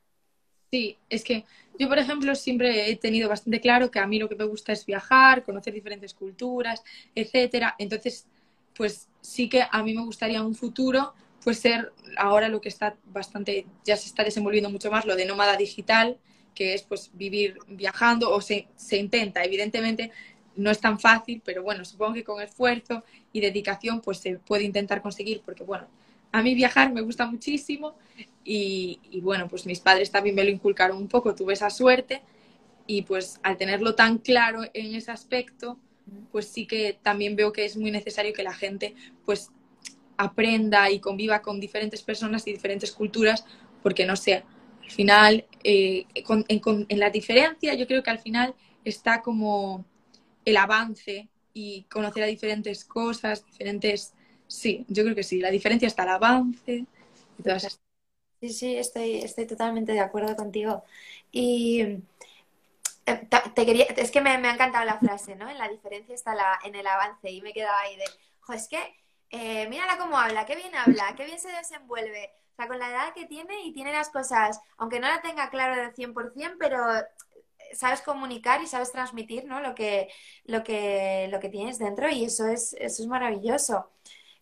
[0.72, 1.46] Sí, es que
[1.80, 4.72] yo, por ejemplo, siempre he tenido bastante claro que a mí lo que me gusta
[4.72, 6.84] es viajar, conocer diferentes culturas,
[7.16, 7.76] etcétera.
[7.80, 8.28] Entonces,
[8.76, 12.98] pues sí que a mí me gustaría un futuro pues ser ahora lo que está
[13.06, 16.18] bastante, ya se está desenvolviendo mucho más, lo de nómada digital,
[16.54, 19.44] que es pues vivir viajando o se, se intenta.
[19.44, 20.12] Evidentemente
[20.60, 24.64] no es tan fácil, pero bueno, supongo que con esfuerzo y dedicación pues se puede
[24.64, 25.88] intentar conseguir, porque bueno,
[26.32, 27.96] a mí viajar me gusta muchísimo
[28.44, 32.22] y, bueno, pues mis padres también me lo inculcaron un poco, tuve esa suerte
[32.88, 35.78] y pues al tenerlo tan claro en ese aspecto,
[36.32, 38.96] pues sí que también veo que es muy necesario que la gente
[39.26, 39.52] pues
[40.18, 43.46] aprenda y conviva con diferentes personas y diferentes culturas,
[43.82, 44.44] porque no sé,
[44.84, 49.86] al final, eh, en, la diferencia yo creo que al final está como
[50.46, 54.14] el avance y conocer a diferentes cosas, diferentes...
[54.48, 56.86] Sí, yo creo que sí, la diferencia está el avance
[57.38, 57.80] y todas
[58.42, 60.84] Sí, sí, estoy, estoy totalmente de acuerdo contigo.
[61.32, 61.82] Y
[63.06, 65.50] eh, te quería, es que me, ha encantado la frase, ¿no?
[65.50, 68.06] En la diferencia está la, en el avance y me he quedado ahí de,
[68.40, 68.80] jo, es que
[69.32, 72.32] eh, mírala cómo habla, qué bien habla, qué bien se desenvuelve.
[72.54, 75.50] O sea, con la edad que tiene y tiene las cosas, aunque no la tenga
[75.50, 76.80] claro del 100%, pero
[77.74, 79.60] sabes comunicar y sabes transmitir, ¿no?
[79.62, 80.10] Lo que,
[80.46, 83.90] lo que, lo que tienes dentro y eso es, eso es maravilloso.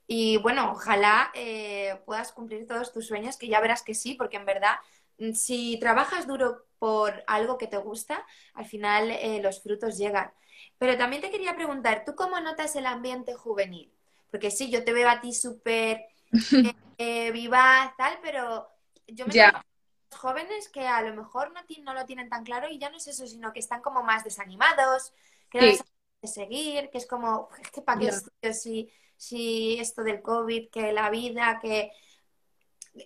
[0.08, 4.38] Y bueno, ojalá eh, puedas cumplir todos tus sueños, que ya verás que sí, porque
[4.38, 4.76] en verdad,
[5.20, 10.32] mm, si trabajas duro por algo que te gusta, al final eh, los frutos llegan.
[10.78, 13.92] Pero también te quería preguntar, ¿tú cómo notas el ambiente juvenil?
[14.32, 16.06] Porque sí, yo te veo a ti súper
[16.98, 18.68] eh, vivaz, tal, pero
[19.08, 19.66] yo me yeah.
[20.12, 23.08] Jóvenes que a lo mejor no, no, lo tienen tan claro y ya no es
[23.08, 25.14] eso, sino que están como más desanimados,
[25.50, 25.84] que no les
[26.22, 28.00] de seguir, que es como, es que para
[28.42, 31.92] qué si, si esto del COVID, que la vida, que...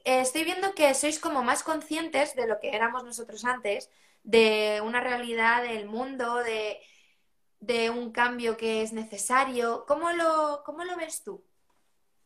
[0.06, 3.90] estoy viendo que sois como más conscientes de lo que éramos nosotros antes,
[4.24, 6.80] de una realidad del mundo, de
[7.62, 9.86] de un cambio que es necesario.
[9.88, 11.42] ¿Cómo lo, cómo lo ves tú?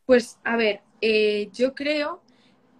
[0.06, 2.24] Pues a ver, eh, yo creo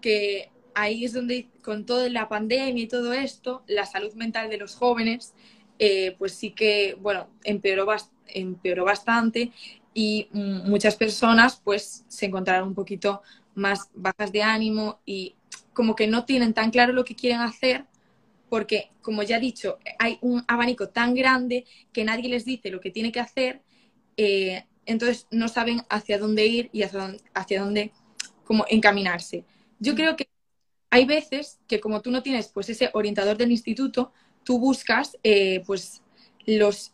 [0.00, 4.58] que ahí es donde con toda la pandemia y todo esto, la salud mental de
[4.58, 5.32] los jóvenes,
[5.78, 7.86] eh, pues sí que, bueno, empeoró,
[8.28, 9.52] empeoró bastante
[9.94, 13.22] y muchas personas pues se encontraron un poquito
[13.54, 15.34] más bajas de ánimo y
[15.72, 17.86] como que no tienen tan claro lo que quieren hacer
[18.50, 22.80] porque, como ya he dicho, hay un abanico tan grande que nadie les dice lo
[22.80, 23.62] que tiene que hacer,
[24.18, 27.92] eh, entonces no saben hacia dónde ir y hacia dónde,
[28.44, 29.44] como encaminarse.
[29.80, 30.28] Yo creo que
[30.90, 34.12] hay veces que como tú no tienes pues ese orientador del instituto,
[34.44, 36.02] tú buscas eh, pues
[36.46, 36.92] los,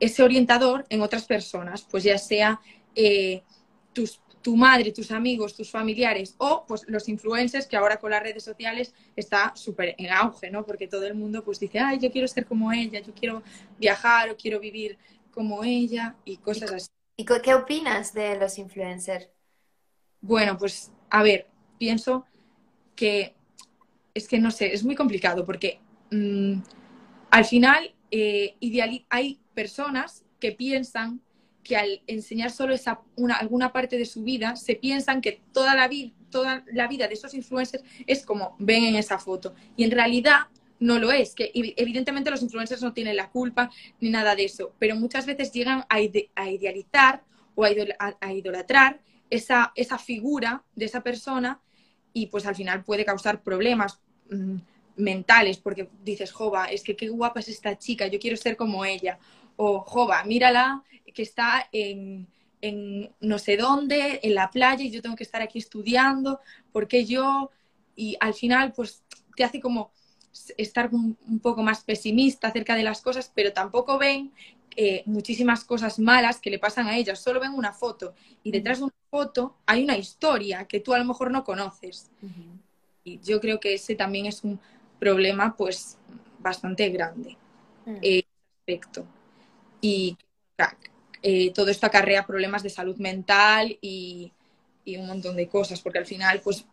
[0.00, 2.60] ese orientador en otras personas, pues ya sea
[2.94, 3.42] eh,
[3.92, 8.22] tus tu madre, tus amigos, tus familiares o pues los influencers que ahora con las
[8.22, 10.66] redes sociales está súper en auge, ¿no?
[10.66, 13.42] Porque todo el mundo pues dice, ay, yo quiero ser como ella, yo quiero
[13.78, 14.98] viajar o quiero vivir
[15.30, 16.88] como ella y cosas así.
[17.16, 19.30] ¿Y qué opinas de los influencers?
[20.20, 22.26] Bueno, pues a ver, pienso
[22.94, 23.34] que
[24.14, 25.80] es que no sé, es muy complicado porque
[26.10, 26.60] mm,
[27.30, 28.56] al final eh,
[29.10, 31.20] hay personas que piensan
[31.64, 35.74] que al enseñar solo esa, una, alguna parte de su vida, se piensan que toda
[35.74, 35.90] la,
[36.30, 39.54] toda la vida de esos influencers es como ven en esa foto.
[39.74, 40.42] Y en realidad
[40.78, 44.74] no lo es, que evidentemente los influencers no tienen la culpa ni nada de eso,
[44.78, 47.70] pero muchas veces llegan a, idealizar o a,
[48.32, 51.60] idolatrar esa, esa, figura de esa persona
[52.14, 54.00] y pues al final puede causar problemas
[54.30, 54.56] mm,
[54.96, 58.86] mentales porque dices, jova, es que qué guapa es esta chica, yo quiero ser como
[58.86, 59.18] ella
[59.56, 62.26] o jova, mírala que está en,
[63.20, 66.40] no sé dónde, en la playa y yo tengo que estar aquí estudiando,
[66.72, 67.50] porque yo,
[67.94, 69.02] y al final pues
[69.36, 69.92] te hace como
[70.56, 74.32] estar un, poco más pesimista acerca de las cosas, pero tampoco ven
[74.76, 78.78] eh, muchísimas cosas malas que le pasan a ellas, solo ven una foto y detrás
[78.78, 82.10] de una foto hay una historia que tú a lo mejor no conoces.
[83.04, 84.58] Y yo creo que ese también es un
[84.98, 85.98] problema pues
[86.38, 87.36] bastante grande.
[88.00, 88.24] Eh,
[88.66, 89.06] respecto
[89.84, 90.16] y
[91.22, 94.32] eh, todo esto acarrea problemas de salud mental y,
[94.86, 96.64] un montón de cosas, porque al final, pues,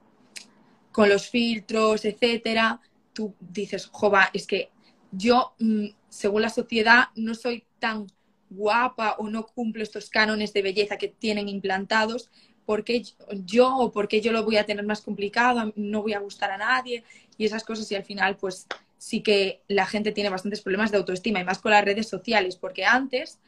[0.93, 2.79] con los filtros, etcétera,
[3.11, 4.69] tú dices, jova, es que
[5.11, 8.06] yo, mm, según la sociedad, no soy tan
[8.50, 12.30] guapa o no cumplo estos cánones de belleza que tienen implantados,
[12.65, 13.02] porque
[13.45, 16.58] yo o porque yo lo voy a tener más complicado, no voy a gustar a
[16.58, 17.06] nadie
[17.38, 20.97] y esas cosas y al final pues sí que la gente tiene bastantes problemas de
[20.97, 23.39] autoestima y más con las redes sociales, porque antes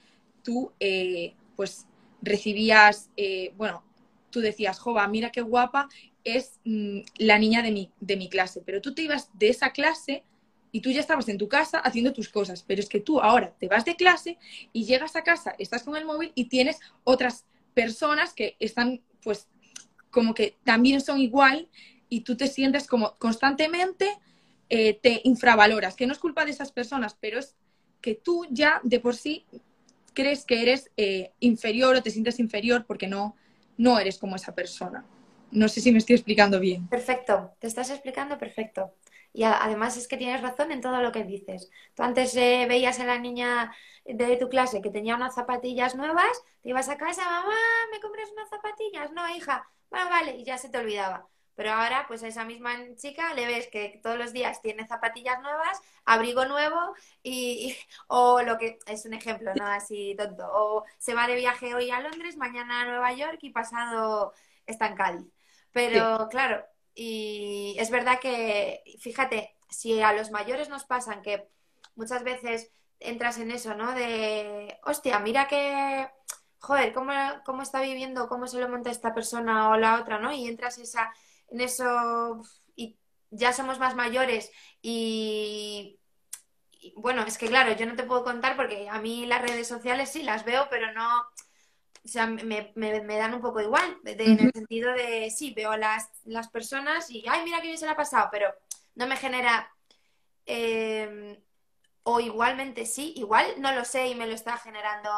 [0.41, 1.85] tú eh, pues
[2.21, 3.83] recibías, eh, bueno,
[4.29, 5.89] tú decías, jova, mira qué guapa
[6.23, 9.71] es mm, la niña de mi, de mi clase, pero tú te ibas de esa
[9.71, 10.23] clase
[10.73, 13.53] y tú ya estabas en tu casa haciendo tus cosas, pero es que tú ahora
[13.59, 14.39] te vas de clase
[14.73, 19.47] y llegas a casa, estás con el móvil y tienes otras personas que están pues
[20.09, 21.69] como que también son igual
[22.09, 24.17] y tú te sientes como constantemente
[24.69, 27.55] eh, te infravaloras, que no es culpa de esas personas, pero es
[28.01, 29.45] que tú ya de por sí
[30.15, 33.35] crees que eres eh, inferior o te sientes inferior porque no,
[33.77, 35.05] no eres como esa persona.
[35.51, 36.87] No sé si me estoy explicando bien.
[36.87, 38.95] Perfecto, te estás explicando perfecto.
[39.33, 41.69] Y además es que tienes razón en todo lo que dices.
[41.95, 46.43] Tú antes eh, veías a la niña de tu clase que tenía unas zapatillas nuevas,
[46.61, 47.55] te ibas a casa, mamá,
[47.91, 49.11] ¿me compras unas zapatillas?
[49.11, 52.75] No, hija, bueno, vale, y ya se te olvidaba Pero ahora, pues a esa misma
[52.95, 56.93] chica le ves que todos los días tiene zapatillas nuevas, abrigo nuevo
[57.23, 57.75] y,
[58.07, 59.65] o lo que es un ejemplo, ¿no?
[59.67, 60.45] Así tonto.
[60.51, 64.33] O se va de viaje hoy a Londres, mañana a Nueva York y pasado
[64.65, 65.27] está en Cádiz.
[65.71, 66.65] Pero claro,
[66.95, 71.49] y es verdad que, fíjate, si a los mayores nos pasan que
[71.95, 73.93] muchas veces entras en eso, ¿no?
[73.93, 76.07] De, hostia, mira que,
[76.59, 77.11] joder, ¿cómo,
[77.45, 80.31] cómo está viviendo, cómo se lo monta esta persona o la otra, ¿no?
[80.31, 81.13] Y entras esa,
[81.49, 82.41] en eso
[82.75, 82.97] y
[83.31, 84.51] ya somos más mayores
[84.81, 85.99] y,
[86.95, 90.09] bueno, es que claro, yo no te puedo contar porque a mí las redes sociales
[90.09, 91.25] sí las veo, pero no,
[92.05, 96.09] o sea, me, me, dan un poco igual, en el sentido de, sí, veo las,
[96.25, 98.53] las personas y, ay, mira qué bien se la ha pasado, pero
[98.95, 99.71] no me genera...
[100.45, 101.39] Eh,
[102.03, 105.09] o igualmente sí, igual no lo sé y me lo está generando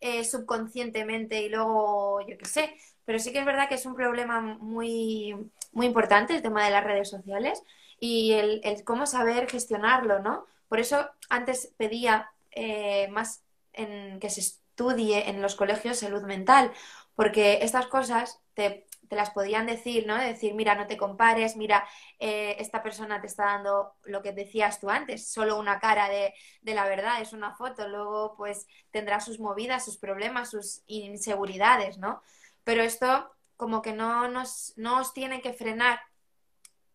[0.00, 2.74] eh, subconscientemente y luego yo qué sé,
[3.04, 5.34] pero sí que es verdad que es un problema muy,
[5.72, 7.62] muy importante el tema de las redes sociales
[7.98, 10.46] y el, cómo saber gestionarlo, ¿no?
[10.68, 14.40] Por eso antes pedía eh, más en que se
[14.80, 16.72] estudie en los colegios salud mental,
[17.14, 20.16] porque estas cosas te, te las podían decir, ¿no?
[20.16, 21.86] Decir, mira, no te compares, mira,
[22.18, 26.32] eh, esta persona te está dando lo que decías tú antes, solo una cara de,
[26.62, 32.22] la verdad, es una foto, luego pues tendrá sus movidas, sus problemas, sus inseguridades, ¿no?
[32.64, 36.00] Pero esto como que no nos, no os tiene que frenar,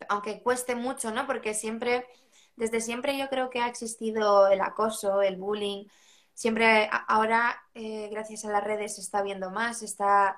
[0.09, 1.27] aunque cueste mucho, ¿no?
[1.27, 2.07] Porque siempre,
[2.55, 5.85] desde siempre yo creo que ha existido el acoso, el bullying,
[6.35, 10.37] siempre ahora, eh, gracias a las redes, se está viendo más, está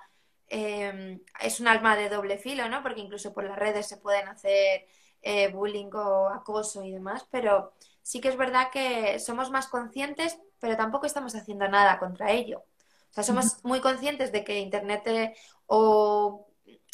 [0.49, 2.81] Em, es un alma de doble filo, ¿no?
[2.81, 4.87] Porque incluso por las redes se pueden hacer
[5.21, 10.39] eh, bullying o acoso y demás, pero sí que es verdad que somos más conscientes,
[10.59, 12.59] pero tampoco estamos haciendo nada contra ello.
[12.59, 16.47] O sea, somos muy conscientes de que Internet eh, o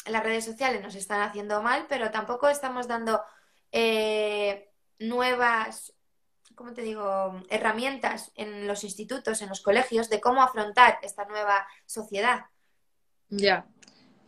[0.06, 3.22] las redes sociales nos están haciendo mal, pero tampoco estamos dando
[3.72, 5.94] eh, nuevas,
[6.54, 11.66] ¿cómo te digo?, herramientas en los institutos, en los colegios, de cómo afrontar esta nueva
[11.86, 12.46] sociedad.
[13.28, 13.66] Ya.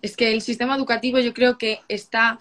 [0.02, 2.38] Es que el sistema educativo yo creo que está,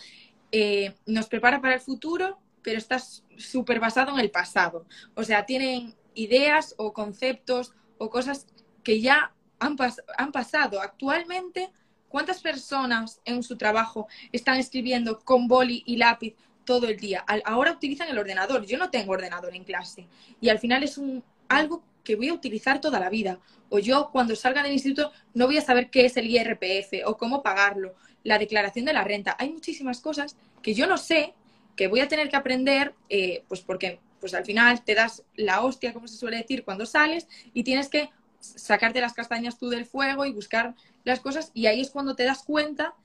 [0.51, 4.85] eh, nos prepara para el futuro, pero está súper basado en el pasado.
[5.15, 8.47] O sea, tienen ideas o conceptos o cosas
[8.83, 9.77] que ya han,
[10.17, 10.81] han pasado.
[10.81, 11.71] Actualmente,
[12.09, 17.23] ¿cuántas personas en su trabajo están escribiendo con boli y lápiz todo el día?
[17.45, 18.65] Ahora utilizan el ordenador.
[18.65, 20.07] Yo no tengo ordenador en clase.
[20.41, 23.39] Y al final es un, algo que voy a utilizar toda la vida.
[23.69, 27.17] O yo cuando salga del instituto no voy a saber qué es el IRPF o
[27.17, 29.35] cómo pagarlo, la declaración de la renta.
[29.39, 31.33] Hay muchísimas cosas que yo no sé,
[31.75, 35.61] que voy a tener que aprender, eh, pues porque pues al final te das la
[35.61, 39.85] hostia, como se suele decir, cuando sales y tienes que sacarte las castañas tú del
[39.85, 42.95] fuego y buscar las cosas y ahí es cuando te das cuenta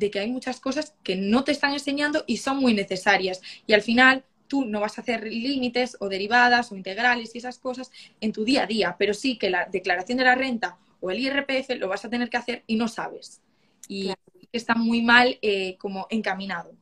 [0.00, 3.40] de que hay muchas cosas que no te están enseñando y son muy necesarias.
[3.66, 7.58] Y al final tú no vas a hacer límites o derivadas o integrales y esas
[7.58, 11.10] cosas en tu día a día, pero sí que la declaración de la renta o
[11.10, 13.42] el IRPF lo vas a tener que hacer y no sabes.
[13.88, 14.12] Y
[14.52, 16.72] está muy mal eh, como encaminado.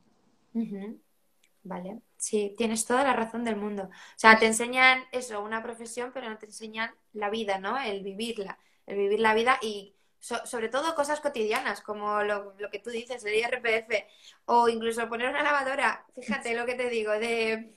[1.63, 3.83] Vale, sí, tienes toda la razón del mundo.
[3.83, 7.77] O sea, te enseñan eso, una profesión, pero no te enseñan la vida, ¿no?
[7.77, 12.89] El vivirla, el vivir la vida y sobre todo cosas cotidianas, como lo, que tú
[12.89, 14.05] dices, el IRPF,
[14.45, 17.73] o incluso poner una lavadora, fíjate lo que te digo, de,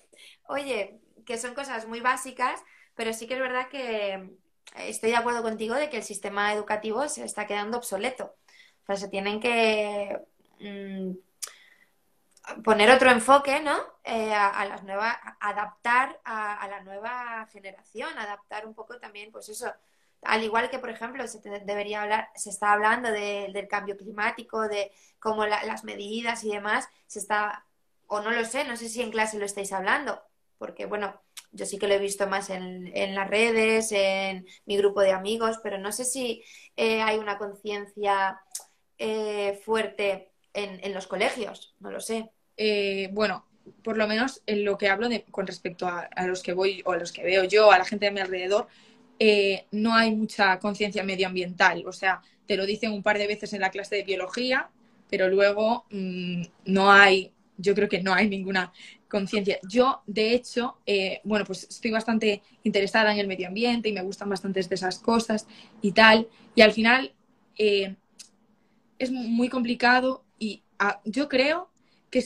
[0.48, 2.60] oye, que son cosas muy básicas,
[2.94, 4.30] pero sí que es verdad que
[4.76, 8.34] estoy de acuerdo contigo de que el sistema educativo se está quedando obsoleto.
[8.82, 10.20] O sea, se tienen que
[10.60, 11.12] mm,
[12.64, 13.78] poner otro enfoque, ¿no?
[14.04, 19.48] Eh, a, las nuevas, adaptar a, a la nueva generación, adaptar un poco también, pues
[19.48, 19.72] eso,
[20.22, 24.92] al igual que, por ejemplo, se debería hablar, se está hablando del cambio climático, de
[25.18, 27.66] cómo las medidas y demás, se está,
[28.06, 30.22] o no lo sé, no sé si en clase lo estáis hablando,
[30.58, 35.00] porque bueno, yo sí que lo he visto más en, las redes, en mi grupo
[35.00, 36.44] de amigos, pero no sé si
[36.76, 38.40] eh, hay una conciencia
[38.98, 42.30] eh, fuerte en, los colegios, no lo sé.
[42.56, 43.46] Eh, bueno,
[43.82, 46.82] por lo menos en lo que hablo de, con respecto a, a, los que voy
[46.84, 48.68] o a los que veo yo, a la gente de mi alrededor,
[49.18, 51.84] eh, no hay mucha conciencia medioambiental.
[51.86, 54.70] O sea, te lo dicen un par de veces en la clase de biología,
[55.10, 58.72] pero luego mm, no hay, yo creo que no hay ninguna
[59.08, 59.58] conciencia.
[59.68, 64.02] Yo, de hecho, eh, bueno, pues estoy bastante interesada en el medio ambiente y me
[64.02, 65.46] gustan bastantes de esas cosas
[65.82, 66.28] y tal.
[66.54, 67.12] Y al final
[67.58, 67.94] eh,
[68.98, 71.70] es muy complicado y ah, yo creo
[72.10, 72.24] que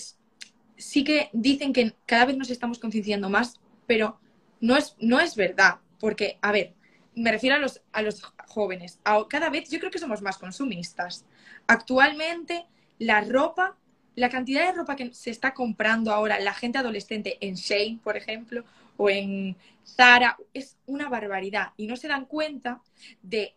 [0.77, 4.19] sí que dicen que cada vez nos estamos concienciando más, pero
[4.61, 5.81] no es, no es verdad.
[5.99, 6.76] Porque, a ver,
[7.17, 9.01] me refiero a los, a los jóvenes.
[9.29, 11.25] cada vez yo creo que somos más consumistas.
[11.67, 12.67] Actualmente
[12.99, 13.77] la ropa
[14.17, 18.17] la cantidad de ropa que se está comprando ahora la gente adolescente en Shane, por
[18.17, 18.65] ejemplo,
[18.97, 21.69] o en Zara, es una barbaridad.
[21.77, 22.81] Y no se dan cuenta
[23.23, 23.55] de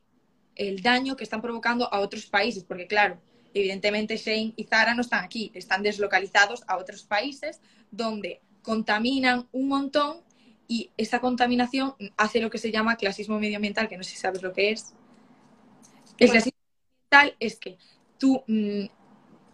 [0.55, 3.21] el daño que están provocando a otros países, porque claro,
[3.53, 9.69] evidentemente Shane y Zara no están aquí, están deslocalizados a otros países donde contaminan un
[9.69, 10.17] montón
[10.69, 14.43] y esa contaminación hace lo que se llama clasismo medioambiental, que no sé si sabes
[14.43, 14.93] lo que es.
[16.19, 16.59] El clasismo
[17.09, 17.77] medioambiental es que
[18.19, 18.85] tú, mm,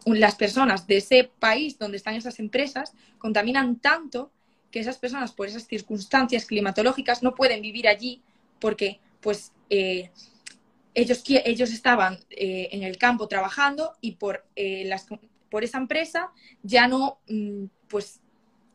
[0.07, 4.29] las personas de ese país donde están esas empresas contaminan tanto
[4.69, 8.21] que esas personas por esas circunstancias climatológicas no pueden vivir allí
[8.59, 10.11] porque pues eh,
[10.93, 15.07] ellos, ellos estaban eh, en el campo trabajando y por, eh, las,
[15.49, 18.19] por esa empresa ya no mm, pues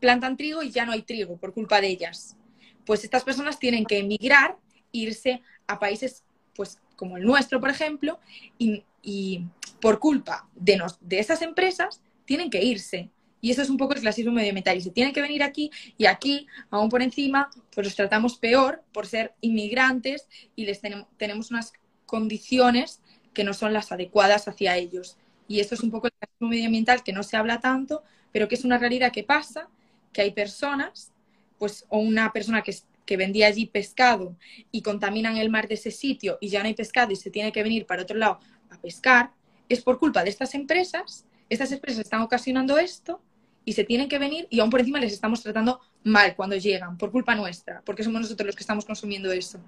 [0.01, 2.37] plantan trigo y ya no hay trigo por culpa de ellas.
[2.85, 4.57] Pues estas personas tienen que emigrar,
[4.93, 6.25] irse a países
[6.55, 8.19] pues como el nuestro, por ejemplo,
[8.59, 9.45] y,
[9.81, 13.09] por culpa de, nos, de esas empresas tienen que irse.
[13.41, 14.77] Y eso es un poco el clasismo medioambiental.
[14.77, 18.83] Y se tienen que venir aquí y aquí, aún por encima, pues los tratamos peor
[18.93, 21.73] por ser inmigrantes y les tenemos, tenemos unas
[22.05, 23.01] condiciones
[23.33, 25.17] que no son las adecuadas hacia ellos.
[25.49, 28.55] Y esto es un poco el clasismo medioambiental que no se habla tanto, pero que
[28.55, 29.69] es una realidad que pasa,
[30.13, 31.13] que hay personas,
[31.59, 32.75] pues, o una persona que,
[33.07, 34.37] que vendía allí pescado
[34.71, 37.53] y contaminan el mar de ese sitio y ya no hay pescado y se tiene
[37.53, 38.41] que venir para otro lado
[38.71, 39.33] a pescar,
[39.69, 43.21] es por culpa de estas empresas, estas empresas están ocasionando esto
[43.65, 46.97] y se tienen que venir y aún por encima les estamos tratando mal cuando llegan,
[46.97, 49.61] por culpa nuestra, porque somos nosotros los que estamos consumiendo eso.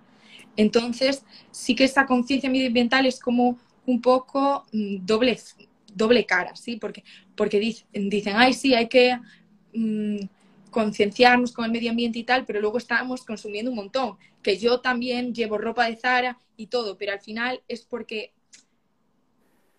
[0.56, 5.38] Entonces, sí que esta conciencia medioambiental es como un poco mm, doble,
[5.94, 6.76] doble cara, ¿sí?
[6.76, 7.04] Porque,
[7.36, 7.58] porque
[7.92, 9.18] dicen, ay, sí, hay que
[9.72, 10.20] mm,
[10.72, 14.18] concienciarnos con el medio ambiente y tal, pero luego estamos consumiendo un montón.
[14.42, 18.32] Que yo también llevo ropa de Zara y todo, pero al final es porque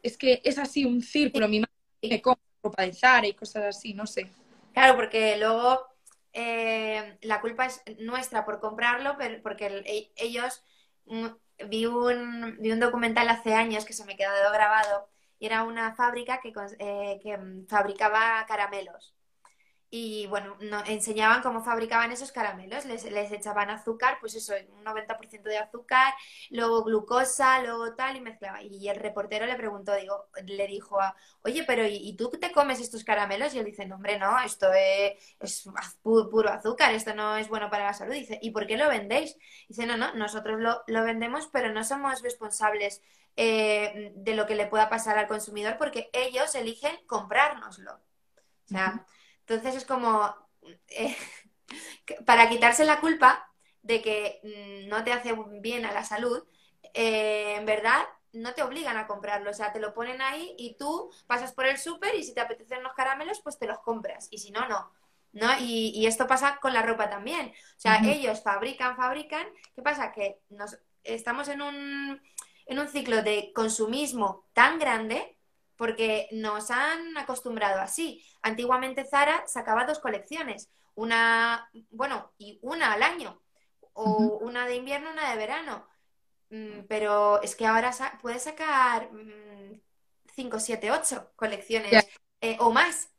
[0.01, 1.49] es que es así un círculo.
[1.49, 4.29] Mi madre me compra ropa de Zara y cosas así, no sé.
[4.73, 5.85] Claro, porque luego
[6.31, 10.63] eh, la culpa es nuestra por comprarlo, pero porque e, ellos
[11.05, 11.27] mm,
[11.69, 15.93] vi un, vi un documental hace años que se me quedó grabado y era una
[15.93, 17.37] fábrica que, eh, que
[17.67, 19.12] fabricaba caramelos
[19.95, 24.83] y bueno, no, enseñaban cómo fabricaban esos caramelos, les, les echaban azúcar, pues eso, un
[24.83, 26.15] 90% de azúcar,
[26.49, 28.63] luego glucosa, luego tal, y mezclaba.
[28.63, 32.79] Y el reportero le preguntó, digo, le dijo, a, oye, pero ¿y, tú te comes
[32.79, 33.53] estos caramelos?
[33.53, 35.69] Y él dice, no, hombre, no, esto es, es
[36.01, 38.13] puro, azúcar, esto no es bueno para la salud.
[38.15, 39.37] dice, ¿y por qué lo vendéis?
[39.69, 43.03] dice, no, no, nosotros lo, lo vendemos, pero no somos responsables
[43.35, 47.93] eh, de lo que le pueda pasar al consumidor porque ellos eligen comprárnoslo.
[47.93, 49.05] O sea,
[49.47, 50.33] entonces es como
[50.89, 51.15] eh,
[52.25, 53.49] para quitarse la culpa
[53.81, 56.43] de que mm, no te hace bien a la salud,
[56.93, 60.75] eh, en verdad no te obligan a comprarlo, o sea, te lo ponen ahí y
[60.75, 64.27] tú pasas por el súper y si te apetecen los caramelos, pues te los compras
[64.31, 64.91] y si no, no.
[65.33, 65.47] ¿No?
[65.59, 67.47] Y, esto pasa con la ropa también.
[67.47, 69.47] O sea, ellos fabrican, fabrican.
[69.73, 70.11] ¿Qué pasa?
[70.11, 72.21] Que nos, estamos en un,
[72.67, 75.35] en un ciclo de consumismo tan grande
[75.83, 78.25] porque nos han acostumbrado así.
[78.41, 83.41] Antiguamente Zara sacaba dos colecciones, una, bueno, y una al año,
[83.91, 85.85] o una de invierno, una de verano.
[86.51, 89.09] Mm, pero es que ahora puede sacar
[90.33, 92.07] 5, 7, 8 colecciones
[92.39, 93.09] eh, o más.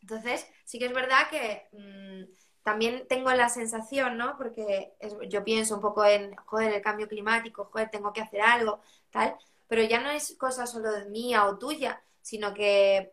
[0.00, 2.24] Entonces, sí que es verdad que mm,
[2.64, 4.36] también tengo la sensación, ¿no?
[4.36, 4.92] Porque
[5.28, 8.80] yo pienso un poco en, joder, el cambio climático, joder, tengo que hacer algo,
[9.10, 9.36] tal
[9.68, 13.12] pero ya no es cosa solo de mía o tuya, sino que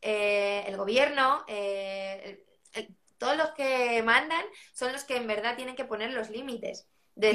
[0.00, 2.44] eh, el gobierno, eh,
[3.18, 6.88] todos los que mandan son los que en verdad tienen que poner los límites.
[7.14, 7.34] De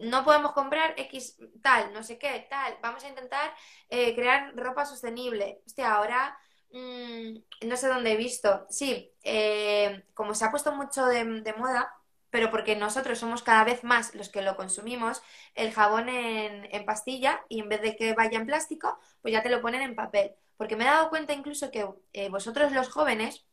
[0.00, 3.52] no podemos comprar X tal, no sé qué, tal, vamos a intentar
[3.88, 5.60] eh, crear ropa sostenible.
[5.66, 6.38] Hostia, ahora
[6.72, 8.66] mm, no sé dónde he visto.
[8.70, 9.12] Sí,
[10.14, 11.92] como se ha puesto mucho de moda,
[12.30, 15.22] pero porque nosotros somos cada vez más los que lo consumimos,
[15.54, 19.50] el jabón en, pastilla y en vez de que vaya en plástico, pues ya te
[19.50, 20.34] lo ponen en papel.
[20.56, 23.46] Porque me he dado cuenta incluso que eh, vosotros los jóvenes,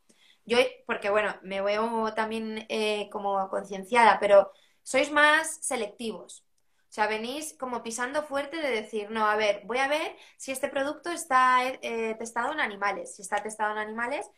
[0.46, 4.52] yo, porque bueno, me veo también eh, como concienciada, pero
[4.84, 6.44] sois más selectivos.
[6.90, 10.52] O sea, venís como pisando fuerte de decir, no, a ver, voy a ver si
[10.52, 13.16] este producto está eh, testado en animales.
[13.16, 14.30] Si está testado en animales,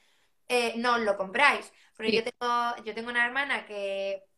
[0.78, 1.72] no lo compráis.
[1.96, 4.29] Porque yo, tengo, yo tengo una hermana que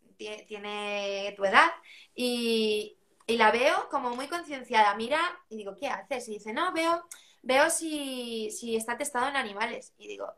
[0.47, 1.69] tiene tu edad
[2.15, 2.97] y,
[3.27, 4.93] la veo como muy concienciada.
[4.95, 5.19] Mira
[5.49, 6.27] y digo, ¿qué haces?
[6.27, 7.07] Y dice, no, veo,
[7.41, 9.93] veo si, está testado en animales.
[9.97, 10.33] Y digo,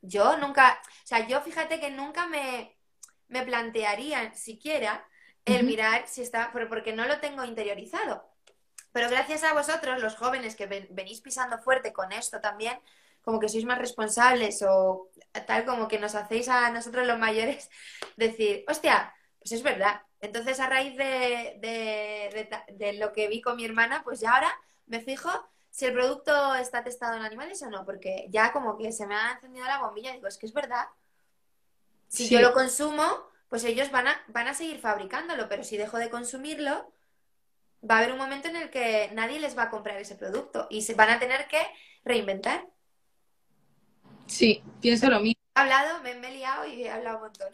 [0.00, 2.74] yo nunca, o sea, yo fíjate que nunca me,
[3.28, 5.06] me plantearía siquiera
[5.44, 8.28] el mirar si está, porque no lo tengo interiorizado.
[8.92, 12.78] Pero gracias a vosotros, los jóvenes que venís pisando fuerte con esto también,
[13.22, 15.10] como que sois más responsables o
[15.46, 17.68] tal como que nos hacéis a nosotros los mayores
[18.16, 20.02] decir, hostia, pues es verdad.
[20.20, 21.58] Entonces, a raíz de,
[22.68, 24.50] de, lo que vi con mi hermana, pues ya ahora
[24.86, 25.30] me fijo
[25.70, 29.14] si el producto está testado en animales o no, porque ya como que se me
[29.14, 30.86] ha encendido la bombilla y digo, es que es verdad.
[32.08, 33.04] Si yo lo consumo,
[33.48, 36.90] pues ellos van a, van a seguir fabricándolo, pero si dejo de consumirlo,
[37.88, 40.66] va a haber un momento en el que nadie les va a comprar ese producto
[40.70, 41.60] y se van a tener que
[42.04, 42.66] reinventar.
[44.26, 45.40] Sí, pienso lo mismo.
[45.54, 47.48] He hablado, me, he liado y he hablado un montón.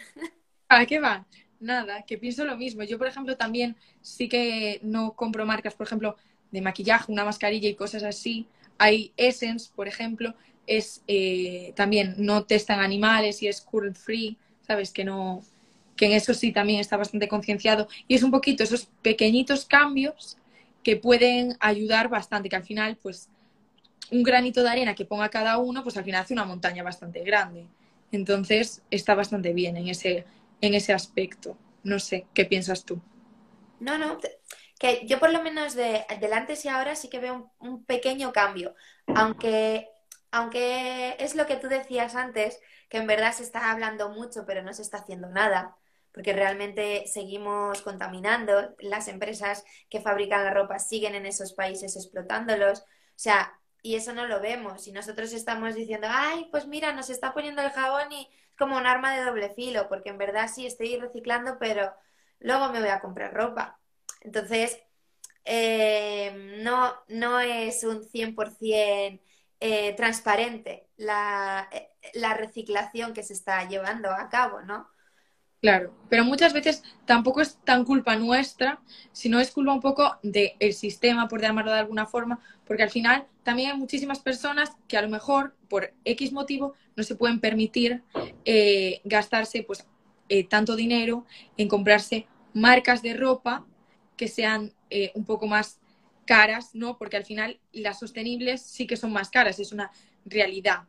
[0.68, 1.26] ¿A qué va?
[1.64, 2.82] Nada, que pienso lo mismo.
[2.82, 6.16] Yo, por ejemplo, también sí que no compro marcas, por ejemplo,
[6.50, 8.46] de maquillaje, una mascarilla y cosas así.
[8.76, 10.34] Hay Essence, por ejemplo,
[10.66, 14.90] es eh, también no testan animales y es cruelty free, ¿sabes?
[14.90, 15.40] Que no,
[15.96, 17.88] que en eso sí también está bastante concienciado.
[18.08, 20.36] Y es un poquito esos pequeñitos cambios
[20.82, 23.30] que pueden ayudar bastante, que al final, pues,
[24.10, 27.20] un granito de arena que ponga cada uno, pues al final hace una montaña bastante
[27.24, 27.64] grande.
[28.12, 30.26] Entonces, está bastante bien en ese,
[30.66, 31.56] en ese aspecto.
[31.82, 33.00] No sé, ¿qué piensas tú?
[33.80, 34.18] No, no,
[34.78, 38.74] que yo por lo menos de, antes y ahora sí que veo un, pequeño cambio,
[39.14, 39.88] aunque,
[40.30, 44.62] aunque es lo que tú decías antes, que en verdad se está hablando mucho, pero
[44.62, 45.76] no se está haciendo nada
[46.14, 52.82] porque realmente seguimos contaminando, las empresas que fabrican la ropa siguen en esos países explotándolos,
[52.82, 52.84] o
[53.16, 53.52] sea,
[53.82, 57.62] y eso no lo vemos, y nosotros estamos diciendo, ay, pues mira, nos está poniendo
[57.62, 61.59] el jabón y como un arma de doble filo, porque en verdad sí estoy reciclando,
[61.59, 61.92] pero
[62.40, 63.78] luego me voy a comprar ropa.
[64.20, 64.78] Entonces,
[65.44, 69.20] eh, no, no es un 100%
[69.61, 74.88] eh, transparente la, eh, la reciclación que se está llevando a cabo, ¿no?
[75.64, 78.82] Claro, pero muchas veces tampoco es tan culpa nuestra,
[79.12, 83.26] sino es culpa un poco del sistema, por llamarlo de alguna forma, porque al final
[83.42, 88.03] también hay muchísimas personas que a lo mejor por X motivo no se pueden permitir
[88.45, 89.86] eh, gastarse pues
[90.28, 91.26] eh, tanto dinero
[91.57, 93.66] en comprarse marcas de ropa
[94.16, 95.80] que sean eh, un poco más
[96.24, 96.97] caras, ¿no?
[96.97, 99.90] Porque al final las sostenibles sí que son más caras, es una
[100.24, 100.84] realidad.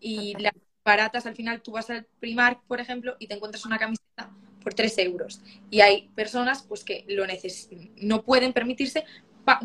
[0.00, 0.54] Y las
[0.84, 4.30] baratas, al final tú vas al Primark, por ejemplo, y te encuentras una camiseta
[4.62, 5.40] por 3 euros.
[5.70, 7.24] Y hay personas pues que lo
[7.96, 9.04] no pueden permitirse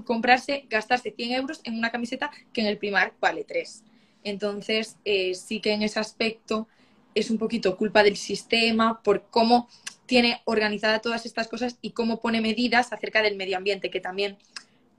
[0.05, 3.83] comprarse, gastarse 100 euros en una camiseta que en el Primark vale 3.
[4.25, 6.67] Entonces, eh, sí que en ese aspecto
[7.13, 9.69] es un poquito culpa del sistema por cómo
[10.05, 14.37] tiene organizada todas estas cosas y cómo pone medidas acerca del medio ambiente, que también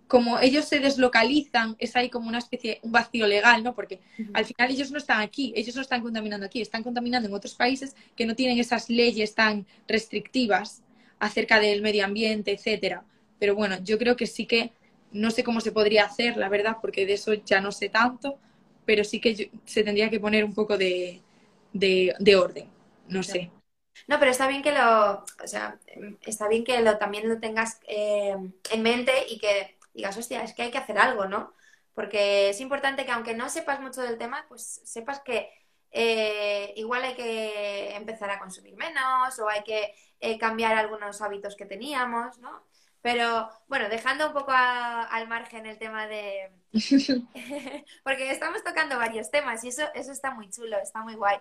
[0.07, 3.75] como ellos se deslocalizan, es ahí como una especie, un vacío legal, ¿no?
[3.75, 4.01] Porque
[4.33, 7.55] al final ellos no están aquí, ellos no están contaminando aquí, están contaminando en otros
[7.55, 10.83] países que no tienen esas leyes tan restrictivas
[11.19, 13.05] acerca del medio ambiente, etcétera.
[13.41, 14.71] Pero bueno, yo creo que sí que
[15.11, 18.39] no sé cómo se podría hacer, la verdad, porque de eso ya no sé tanto,
[18.87, 21.21] pero sí que se tendría que poner un poco de,
[21.73, 22.71] de, orden,
[23.09, 23.51] no sé.
[24.07, 25.79] No, pero está bien que lo, o sea,
[26.23, 28.37] está bien que lo, también lo tengas eh,
[28.71, 31.53] en mente y que digas, hostia, es que hay que hacer algo, ¿no?
[31.95, 35.51] Porque es importante que aunque no sepas mucho del tema, pues sepas que
[35.91, 41.57] eh, igual hay que empezar a consumir menos o hay que eh, cambiar algunos hábitos
[41.57, 42.67] que teníamos, ¿no?
[43.07, 46.51] Pero bueno, dejando un poco al margen el tema de...
[48.03, 51.39] Porque estamos tocando varios temas y eso, eso está muy chulo, está muy guay.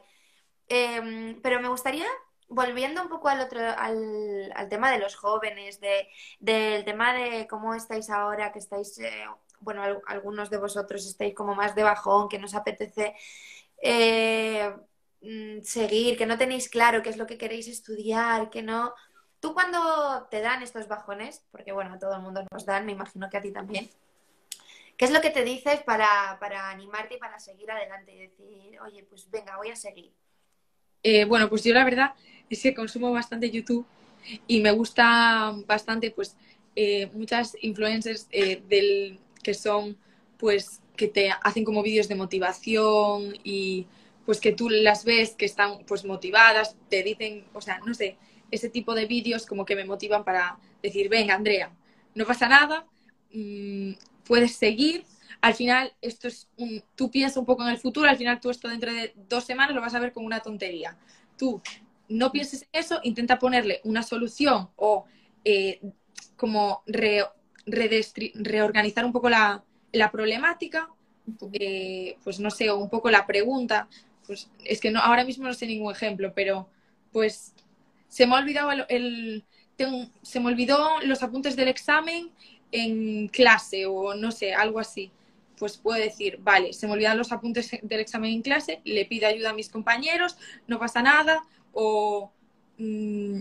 [0.67, 2.05] Em, pero me gustaría
[2.49, 6.07] volviendo un poco al otro, al, tema de los jóvenes, de,
[6.39, 9.25] del tema de cómo estáis ahora, que estáis, eh,
[9.59, 13.15] bueno, algunos de vosotros estáis como más de bajón, que nos apetece
[13.81, 14.71] eh,
[15.21, 18.93] mm, seguir, que no tenéis claro qué es lo que queréis estudiar, que no.
[19.45, 22.93] Tú cuando te dan estos bajones, porque bueno, a todo el mundo nos dan, me
[22.93, 23.87] imagino que a ti también,
[24.97, 28.79] ¿qué es lo que te dices para, para animarte y para seguir adelante y decir,
[28.81, 30.11] oye, pues venga, voy a seguir?
[31.03, 32.15] Eh, bueno, pues yo la verdad
[32.49, 33.85] es que consumo bastante YouTube
[34.47, 36.35] y me gusta bastante, pues,
[36.75, 39.95] eh, muchas influencers eh, del, que son,
[40.39, 43.85] pues, que te hacen como vídeos de motivación y
[44.25, 48.17] pues que tú las ves que están pues motivadas, te dicen, o sea, no sé,
[48.55, 51.71] ese tipo de vídeos como que me motivan para decir, venga, Andrea,
[52.13, 52.85] no pasa nada,
[53.33, 53.91] mm,
[54.25, 55.05] puedes seguir.
[55.41, 58.49] Al final, esto es un, tú piensas un poco en el futuro, al final tú
[58.49, 60.97] esto dentro de dos semanas lo vas a ver como una tontería.
[61.37, 61.61] Tú
[62.09, 65.05] no pienses en eso, intenta ponerle una solución o
[65.43, 65.81] eh,
[66.35, 66.83] como
[67.65, 69.63] reorganizar un poco la,
[70.11, 70.89] problemática,
[71.53, 73.87] eh, pues no sé, o un poco la pregunta.
[74.25, 76.67] Pues es que no, ahora mismo no sé ningún ejemplo, pero
[77.11, 77.53] pues
[78.15, 79.43] se me ha olvidado el,
[80.21, 82.31] se me olvidó los apuntes del examen
[82.71, 85.11] en clase o no sé, algo así.
[85.57, 89.27] pues puedo decir, vale, se me olvidan los apuntes del examen en clase, le pido
[89.27, 91.43] ayuda a mis compañeros, no pasa nada,
[91.73, 92.31] o,
[92.77, 93.39] mm,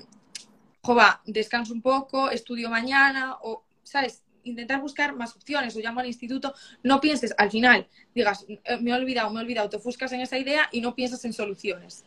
[0.82, 4.24] jova, descanso un poco, estudio mañana, o, ¿sabes?
[4.42, 6.52] Intentar buscar más opciones, o llamo al instituto,
[6.82, 10.20] no pienses, al final, digas, eh, me he olvidado, me he olvidado, te ofuscas en
[10.20, 12.04] esa idea y no piensas en soluciones.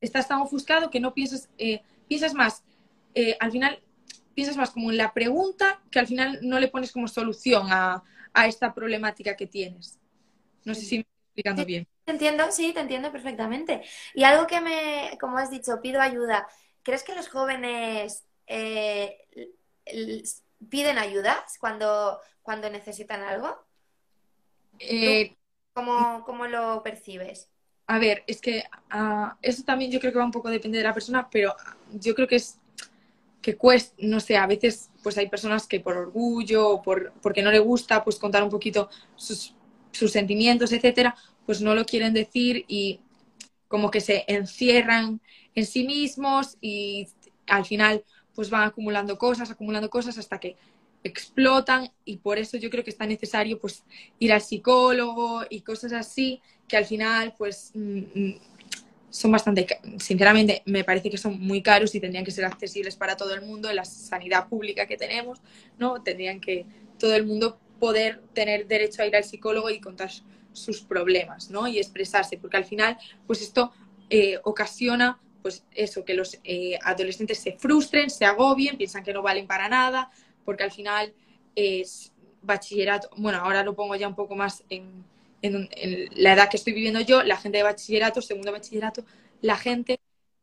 [0.00, 2.62] Estás tan ofuscado que no piensas, eh, piensas más,
[3.14, 3.82] eh, al final,
[4.34, 8.02] piensas más como en la pregunta que al final no le pones como solución a,
[8.34, 9.98] a esta problemática que tienes.
[10.64, 11.88] No sé si me estoy explicando bien.
[12.04, 13.82] Te entiendo, sí, te entiendo perfectamente.
[14.14, 16.46] Y algo que me, como has dicho, pido ayuda.
[16.82, 19.26] ¿Crees que los jóvenes eh,
[20.68, 23.56] piden ayuda cuando, cuando necesitan algo?
[24.78, 25.36] Eh,
[25.72, 27.50] ¿Cómo, lo percibes?
[27.86, 30.80] A ver, es que uh, eso también yo creo que va un poco a depender
[30.80, 31.54] de la persona, pero
[31.92, 32.58] yo creo que es
[33.40, 37.42] que cuesta, no sé, a veces pues hay personas que por orgullo o por, porque
[37.42, 39.54] no le gusta pues contar un poquito sus,
[39.92, 41.14] sus sentimientos, etcétera,
[41.44, 42.98] pues no lo quieren decir y
[43.68, 45.20] como que se encierran
[45.54, 47.06] en sí mismos y
[47.46, 50.56] al final pues van acumulando cosas, acumulando cosas hasta que
[51.06, 53.84] explotan y por eso yo creo que está necesario pues
[54.18, 58.34] ir al psicólogo y cosas así que al final pues mm, mm,
[59.16, 59.66] son bastante,
[59.98, 63.40] sinceramente, me parece que son muy caros y tendrían que ser accesibles para todo el
[63.40, 65.40] mundo en la sanidad pública que tenemos,
[65.78, 66.02] ¿no?
[66.02, 66.66] Tendrían que
[66.98, 70.10] todo el mundo poder tener derecho a ir al psicólogo y contar
[70.52, 71.66] sus problemas, ¿no?
[71.66, 73.72] Y expresarse, porque al final, pues esto
[74.10, 79.22] eh, ocasiona, pues eso, que los eh, adolescentes se frustren, se agobien, piensan que no
[79.22, 80.10] valen para nada,
[80.46, 81.12] porque al final
[81.54, 85.04] es bachillerato, bueno, ahora lo pongo ya un poco más en
[85.42, 89.04] la edad que estoy viviendo yo, la gente de bachillerato, segundo bachillerato,
[89.42, 90.00] la gente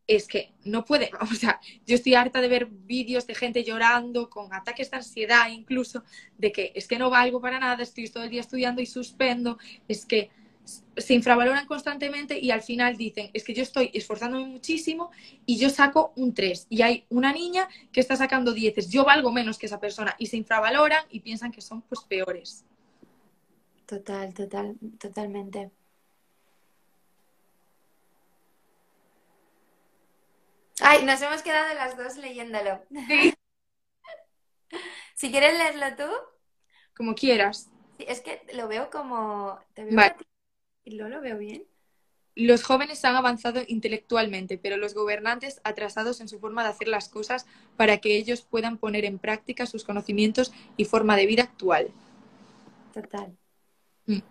[0.08, 4.30] es que no puede, o sea, yo estoy harta de ver vídeos de gente llorando
[4.30, 6.04] con ataques de ansiedad incluso,
[6.38, 9.58] de que es que no valgo para nada, estoy todo el día estudiando y suspendo,
[9.88, 10.30] es que
[10.66, 15.12] se infravaloran constantemente y al final dicen, es que yo estoy esforzándome muchísimo
[15.46, 19.32] y yo saco un 3 y hay una niña que está sacando 10, yo valgo
[19.32, 22.66] menos que esa persona y se infravaloran y piensan que son pues peores.
[23.86, 25.72] Total, total, totalmente.
[30.82, 32.82] Ay, nos hemos quedado las dos leyéndolo.
[35.16, 36.12] si quieres leerlo tú.
[36.96, 37.70] Como quieras.
[38.00, 39.60] es que lo veo como...
[39.74, 39.86] ¿Te
[40.86, 41.66] ¿Y lo veo bien?
[42.36, 47.08] Los jóvenes han avanzado intelectualmente, pero los gobernantes atrasados en su forma de hacer las
[47.08, 47.46] cosas
[47.78, 51.92] para que ellos puedan poner en práctica sus conocimientos y forma de vida actual.
[52.92, 53.38] Total.
[54.08, 54.22] Mm.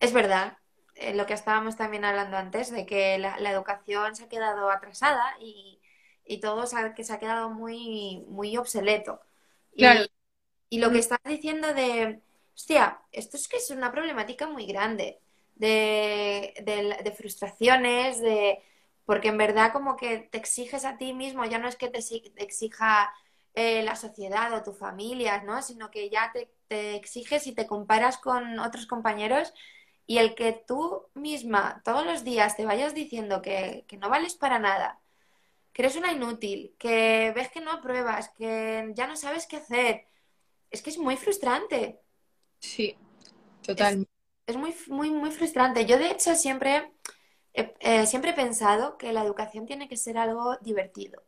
[0.00, 0.56] Es verdad,
[0.94, 5.36] eh, lo que estábamos también hablando antes, de que la, educación se ha quedado atrasada
[5.40, 5.78] y,
[6.40, 9.20] todo se ha, que se ha quedado muy, muy obsoleto.
[9.72, 11.00] Y, lo que mm.
[11.00, 12.22] estás diciendo de,
[12.54, 15.20] hostia, esto es que es una problemática muy grande
[15.60, 16.54] de,
[17.04, 18.62] de, frustraciones, de
[19.04, 21.98] porque en verdad como que te exiges a ti mismo, ya no es que te
[22.36, 23.12] exija
[23.54, 25.60] eh, la sociedad o tu familia, ¿no?
[25.60, 26.50] Sino que ya te,
[26.96, 29.52] exiges y te comparas con otros compañeros
[30.06, 34.58] y el que tú misma todos los días te vayas diciendo que, no vales para
[34.58, 35.00] nada,
[35.72, 40.06] que eres una inútil, que ves que no apruebas, que ya no sabes qué hacer,
[40.70, 42.00] es que es muy frustrante.
[42.60, 42.96] Sí,
[43.62, 44.06] total.
[44.50, 45.86] Es, muy, muy, muy frustrante.
[45.86, 46.92] Yo de hecho siempre,
[47.54, 51.22] eh, siempre he pensado que la educación tiene que ser algo divertido.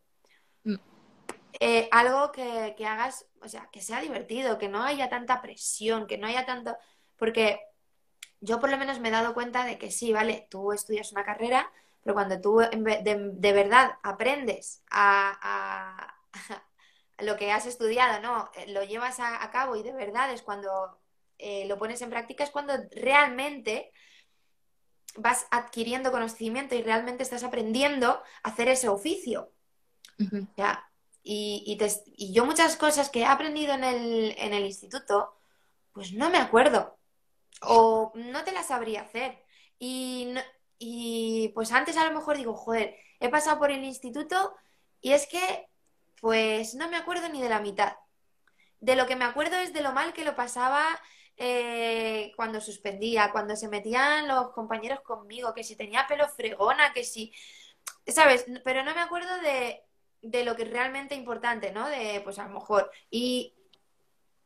[1.60, 6.18] Eh, algo que, hagas, o sea, que sea divertido, que no haya tanta presión, que
[6.18, 6.76] no haya tanto...
[7.16, 7.60] Porque
[8.40, 11.24] yo por lo menos me he dado cuenta de que sí, vale, tú estudias una
[11.24, 11.70] carrera,
[12.02, 16.12] pero cuando tú de, verdad aprendes a,
[17.18, 18.50] lo que has estudiado, ¿no?
[18.56, 20.98] Eh, lo llevas a, cabo y de verdad es cuando
[21.42, 23.92] eh, lo pones en práctica, es cuando realmente
[25.16, 29.52] vas adquiriendo conocimiento y realmente estás aprendiendo a hacer ese oficio.
[30.56, 30.88] Ya,
[31.24, 31.76] y,
[32.16, 35.36] y, yo muchas cosas que he aprendido en el, en el instituto,
[35.92, 36.96] pues no me acuerdo
[37.60, 39.42] o no te las sabría hacer.
[39.80, 40.34] Y,
[40.78, 44.54] y pues antes a lo mejor digo, joder, he pasado por el instituto
[45.00, 45.68] y es que
[46.20, 47.96] pues no me acuerdo ni de la mitad.
[48.78, 50.84] De lo que me acuerdo es de lo mal que lo pasaba
[51.36, 57.04] eh, cuando suspendía, cuando se metían los compañeros conmigo, que si tenía pelo fregona, que
[57.04, 57.32] si,
[58.06, 58.46] ¿sabes?
[58.64, 59.82] Pero no me acuerdo de,
[60.22, 61.88] de lo que es realmente importante, ¿no?
[61.88, 62.90] De, pues a lo mejor.
[63.10, 63.54] Y,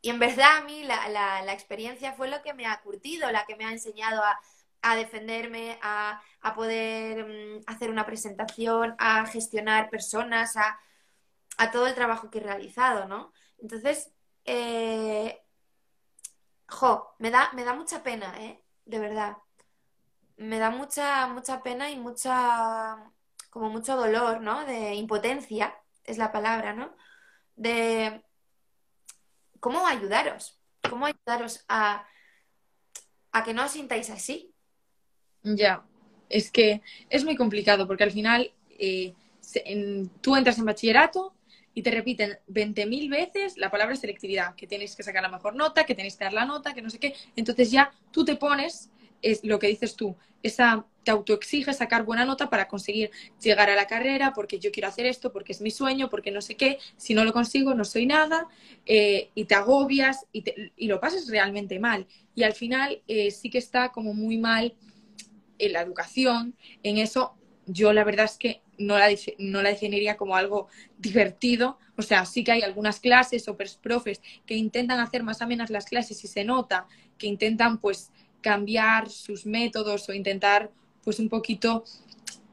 [0.03, 3.45] y en verdad a mí la, la, experiencia fue lo que me ha curtido, la
[3.47, 4.39] que me ha enseñado a,
[4.83, 10.79] a defenderme, a, a poder mm, hacer una presentación, a gestionar personas, a,
[11.59, 13.33] a, todo el trabajo que he realizado, ¿no?
[13.59, 14.13] Entonces,
[14.45, 15.43] eh,
[16.69, 18.63] jo, me da, me da mucha pena, ¿eh?
[18.85, 19.37] De verdad.
[20.37, 22.97] Me da mucha, mucha pena y mucha,
[23.51, 24.65] como mucho dolor, ¿no?
[24.65, 26.95] De impotencia, es la palabra, ¿no?
[27.55, 28.23] De
[29.61, 32.07] cómo ayudaros, cómo ayudaros a,
[33.33, 34.55] a que no os sintáis así.
[35.43, 35.85] Ya,
[36.29, 39.15] es que es muy complicado porque al final eh,
[40.21, 41.36] tú entras en bachillerato
[41.77, 45.85] y te repiten 20.000 veces la palabra selectividad, que tenéis que sacar la mejor nota,
[45.85, 47.15] que tenéis que dar la nota, que no sé qué.
[47.37, 48.89] Entonces ya tú te pones,
[49.21, 53.11] es lo que dices tú, esa, te autoexige sacar buena nota para conseguir
[53.43, 56.41] llegar a la carrera, porque yo quiero hacer esto, porque es mi sueño, porque no
[56.41, 58.49] sé qué, si no lo consigo no soy nada,
[58.87, 60.45] eh, y te agobias y,
[60.79, 62.07] y, lo pasas realmente mal.
[62.35, 64.75] Y al final eh, sí que está como muy mal
[65.59, 67.35] en la educación, en eso
[67.67, 69.09] yo la verdad es que no la,
[69.39, 70.69] no la definiría como algo
[70.99, 71.79] divertido.
[71.97, 75.87] O sea, sí que hay algunas clases o profes que intentan hacer más amenas las
[75.87, 76.87] clases y se nota
[77.19, 80.71] que intentan pues cambiar sus métodos o intentar
[81.03, 81.85] pues un poquito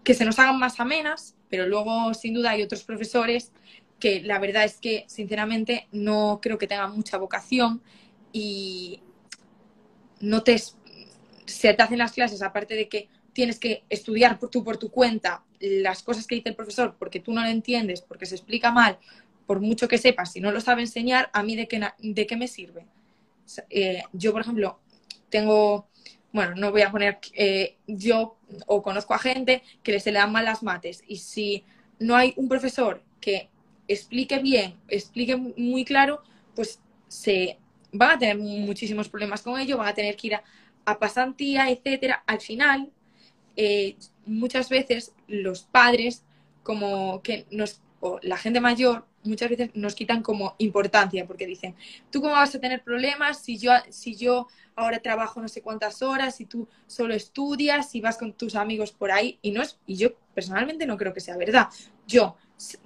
[0.03, 3.51] que se nos hagan más amenas, pero luego sin duda hay otros profesores
[3.99, 7.81] que la verdad es que sinceramente no creo que tengan mucha vocación
[8.31, 9.01] y
[10.19, 10.57] no te
[11.45, 14.89] se te hacen las clases aparte de que tienes que estudiar por, tú por tu
[14.89, 18.71] cuenta las cosas que dice el profesor porque tú no lo entiendes, porque se explica
[18.71, 18.97] mal,
[19.45, 22.37] por mucho que sepas, si no lo sabe enseñar, ¿a mí de qué, de qué
[22.37, 22.85] me sirve?
[23.69, 24.79] Eh, yo, por ejemplo,
[25.29, 25.87] tengo,
[26.31, 30.31] bueno, no voy a poner, eh, yo o conozco a gente que se le dan
[30.31, 31.63] mal las mates y si
[31.99, 33.49] no hay un profesor que
[33.87, 36.21] explique bien, explique muy claro,
[36.55, 37.57] pues se
[37.91, 40.43] van a tener muchísimos problemas con ello, van a tener que ir a,
[40.85, 42.23] a pasantía, etcétera.
[42.25, 42.91] Al final,
[43.55, 43.95] eh,
[44.25, 46.23] muchas veces los padres,
[46.63, 51.75] como que nos, o la gente mayor, muchas veces nos quitan como importancia porque dicen,
[52.09, 56.01] ¿tú cómo vas a tener problemas si yo, si yo ahora trabajo no sé cuántas
[56.01, 59.39] horas, si tú solo estudias, y vas con tus amigos por ahí?
[59.41, 61.69] Y, no es, y yo personalmente no creo que sea verdad.
[62.07, 62.35] Yo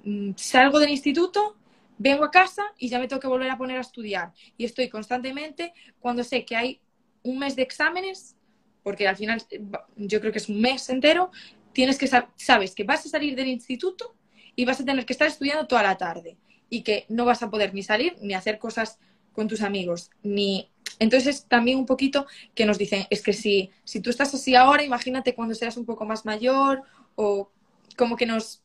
[0.04, 1.56] mm, salgo del instituto,
[1.98, 4.32] vengo a casa y ya me tengo que volver a poner a estudiar.
[4.56, 6.80] Y estoy constantemente, cuando sé que hay
[7.22, 8.36] un mes de exámenes,
[8.82, 9.60] porque al final eh,
[9.96, 11.30] yo creo que es un mes entero,
[11.72, 14.14] tienes que sabes que vas a salir del instituto
[14.56, 16.36] y vas a tener que estar estudiando toda la tarde
[16.68, 18.98] y que no vas a poder ni salir ni hacer cosas
[19.32, 20.68] con tus amigos, ni
[20.98, 24.82] entonces también un poquito que nos dicen, es que si, si tú estás así ahora,
[24.82, 26.82] imagínate cuando seas un poco más mayor
[27.14, 27.50] o
[27.96, 28.62] como que nos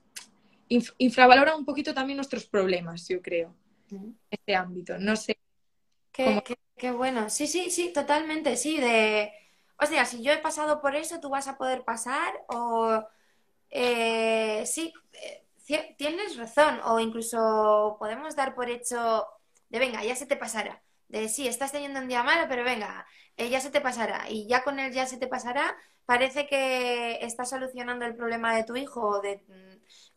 [0.98, 3.54] infravalora un poquito también nuestros problemas, yo creo,
[3.92, 4.98] en este ámbito.
[4.98, 5.38] No sé.
[6.12, 6.42] Qué,
[6.78, 7.30] qué bueno.
[7.30, 9.32] Sí, sí, sí, totalmente, sí, de
[9.80, 13.04] o sea, si yo he pasado por eso, tú vas a poder pasar o
[13.70, 19.26] eh, sí, eh, tienes razón o incluso podemos dar por hecho
[19.70, 20.84] de venga, ya se te pasará.
[21.08, 23.06] De sí, estás teniendo un día malo, pero venga,
[23.38, 24.30] eh, ya se te pasará.
[24.30, 28.64] Y ya con él ya se te pasará, parece que estás solucionando el problema de
[28.64, 29.44] tu hijo o, de,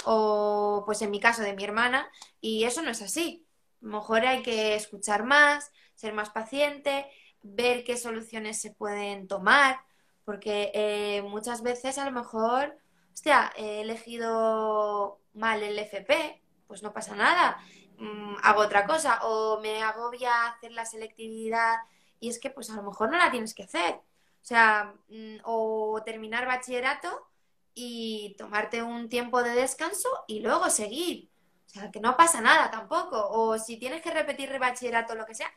[0.05, 3.47] o pues en mi caso de mi hermana y eso no es así.
[3.81, 7.07] Mejor hay que escuchar más, ser más paciente
[7.55, 9.81] ver qué soluciones se pueden tomar,
[10.25, 12.77] porque eh, muchas veces a lo mejor,
[13.13, 17.59] hostia, he elegido mal el FP, pues no pasa nada,
[17.99, 21.77] mm, hago otra cosa, o me agobia hacer la selectividad
[22.21, 23.95] y es que pues a lo mejor no la tienes que hacer.
[23.95, 27.29] O sea, mm, o terminar bachillerato
[27.75, 31.31] y tomarte un tiempo de descanso y luego seguir.
[31.67, 33.29] O sea, que no pasa nada tampoco.
[33.31, 35.51] O si tienes que repetir bachillerato o lo que sea,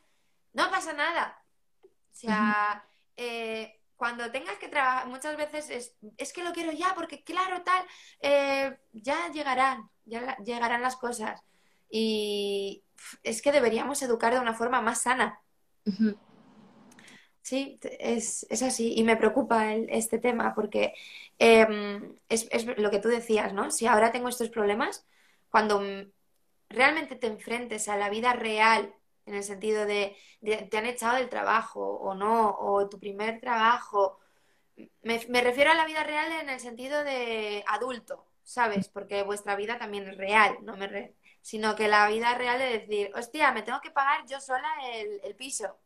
[0.54, 1.44] no pasa nada.
[2.20, 2.84] O sea,
[3.16, 7.86] eh, cuando tengas que trabajar, muchas veces es, que lo quiero ya, porque claro, tal,
[8.20, 11.42] eh, ya llegarán, ya llegarán las cosas.
[11.90, 12.84] Y
[13.24, 15.40] es que deberíamos educar de una forma más sana.
[17.42, 18.94] Sí, es, así.
[18.98, 20.94] Y me preocupa este tema porque
[21.38, 23.72] em, es, es, lo que tú decías, ¿no?
[23.72, 25.08] Si ahora tengo estos problemas,
[25.50, 25.82] cuando
[26.68, 28.94] realmente te enfrentes a la vida real
[29.30, 34.20] en el sentido de, te han echado del trabajo o no, o tu primer trabajo.
[35.04, 38.90] Me, refiero a la vida real en el sentido de adulto, ¿sabes?
[38.90, 43.12] Porque vuestra vida también es real, no me sino que la vida real es decir,
[43.16, 45.80] hostia, me tengo que pagar yo sola el, piso.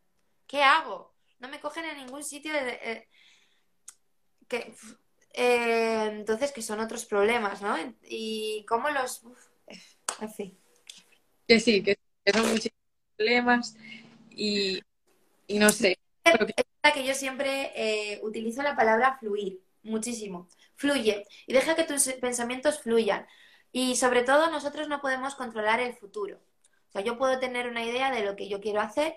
[0.48, 1.14] ¿Qué hago?
[1.40, 2.54] No me cogen en ningún sitio.
[2.54, 3.08] De, eh,
[4.48, 4.74] que,
[5.34, 7.76] eh, entonces, que son otros problemas, ¿no?
[8.04, 9.22] Y cómo los...
[10.36, 10.58] fin.
[11.48, 11.98] Que sí, que
[12.34, 12.83] son muchísimos
[13.24, 13.76] problemas
[14.30, 14.82] y,
[15.50, 15.98] no sé.
[16.24, 20.48] Es que yo siempre eh, utilizo la palabra fluir, muchísimo.
[20.76, 23.26] Fluye y deja que tus pensamientos fluyan.
[23.72, 26.38] Y sobre todo nosotros no podemos controlar el futuro.
[26.90, 29.16] O sea, yo puedo tener una idea de lo que yo quiero hacer,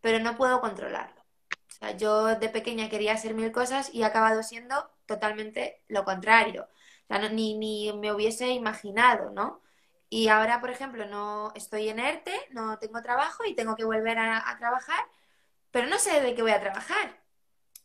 [0.00, 1.22] pero no puedo controlarlo.
[1.68, 6.68] sea, yo de pequeña quería hacer mil cosas y he acabado siendo totalmente lo contrario.
[7.04, 9.60] O sea, ni, ni me hubiese imaginado, ¿no?
[10.08, 14.18] Y ahora, por ejemplo, no estoy en ERTE, no tengo trabajo y tengo que volver
[14.18, 15.04] a, trabajar,
[15.70, 17.20] pero no sé de qué voy a trabajar.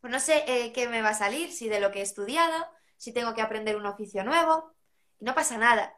[0.01, 2.67] Pues no sé eh, qué me va a salir, si de lo que he estudiado,
[2.97, 4.73] si tengo que aprender un oficio nuevo.
[5.19, 5.97] Y no pasa nada,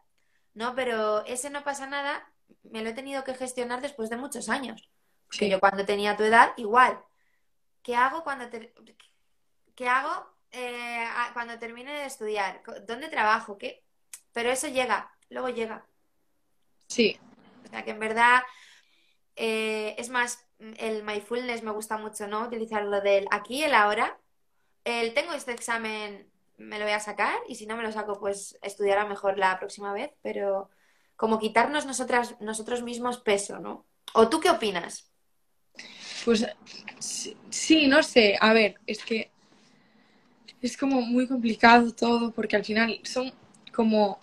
[0.53, 0.75] ¿no?
[0.75, 2.31] Pero ese no pasa nada
[2.63, 4.89] me lo he tenido que gestionar después de muchos años.
[5.27, 6.99] Porque yo cuando tenía tu edad, igual.
[7.83, 8.49] ¿Qué hago cuando
[9.75, 12.61] ¿Qué hago eh, cuando termine de estudiar?
[12.85, 13.57] ¿Dónde trabajo?
[13.57, 13.83] ¿Qué?
[14.33, 15.85] Pero eso llega, luego llega.
[16.91, 17.17] Sí.
[17.65, 18.41] O sea que en verdad,
[19.37, 20.45] eh, es más,
[20.77, 22.41] el mindfulness me gusta mucho, ¿no?
[22.41, 24.19] Utilizar lo del aquí, el ahora.
[24.83, 28.19] El tengo este examen, me lo voy a sacar y si no me lo saco,
[28.19, 30.69] pues estudiará mejor la próxima vez, pero
[31.15, 33.85] como quitarnos nosotras, nosotros mismos peso, ¿no?
[34.13, 35.09] ¿O tú qué opinas?
[36.25, 36.45] Pues
[36.99, 38.37] sí, no sé.
[38.41, 39.31] A ver, es que
[40.61, 43.31] es como muy complicado todo porque al final son
[43.73, 44.19] como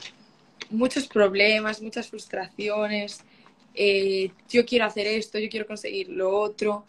[0.70, 3.20] muchos problemas, muchas frustraciones.
[3.74, 6.84] Eh, yo quiero hacer esto, yo quiero conseguir lo otro.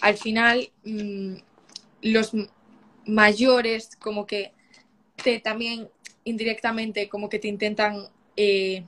[0.00, 1.34] Al final, mm,
[2.02, 2.32] los
[3.06, 4.52] mayores como que
[5.22, 5.88] te también
[6.24, 8.06] indirectamente como que te intentan
[8.36, 8.84] eh,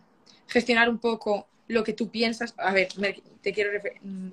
[0.46, 2.54] gestionar un poco lo que tú piensas.
[2.58, 2.88] A ver,
[3.42, 3.70] te quiero,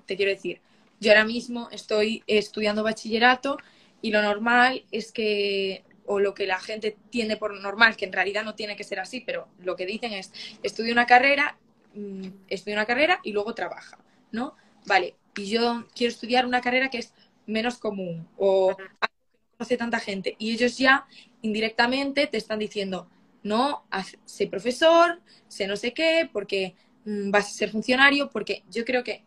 [0.06, 0.60] te quiero decir,
[1.00, 3.58] yo ahora mismo estoy estudiando bachillerato
[4.02, 8.14] y lo normal es que, o lo que la gente tiene por normal, que en
[8.14, 10.32] realidad no tiene que ser así, pero lo que dicen es,
[10.64, 11.58] estudia una carrera,
[11.94, 14.00] mm, estudia una carrera y luego trabaja,
[14.32, 14.56] ¿no?
[14.86, 17.14] Vale, y yo quiero estudiar una carrera que es
[17.46, 21.06] menos común o algo que no conoce tanta gente y ellos ya
[21.42, 23.10] indirectamente te están diciendo,
[23.44, 23.86] no,
[24.26, 29.04] sé profesor, sé no sé qué, porque mm, vas a ser funcionario, porque yo creo
[29.04, 29.24] que,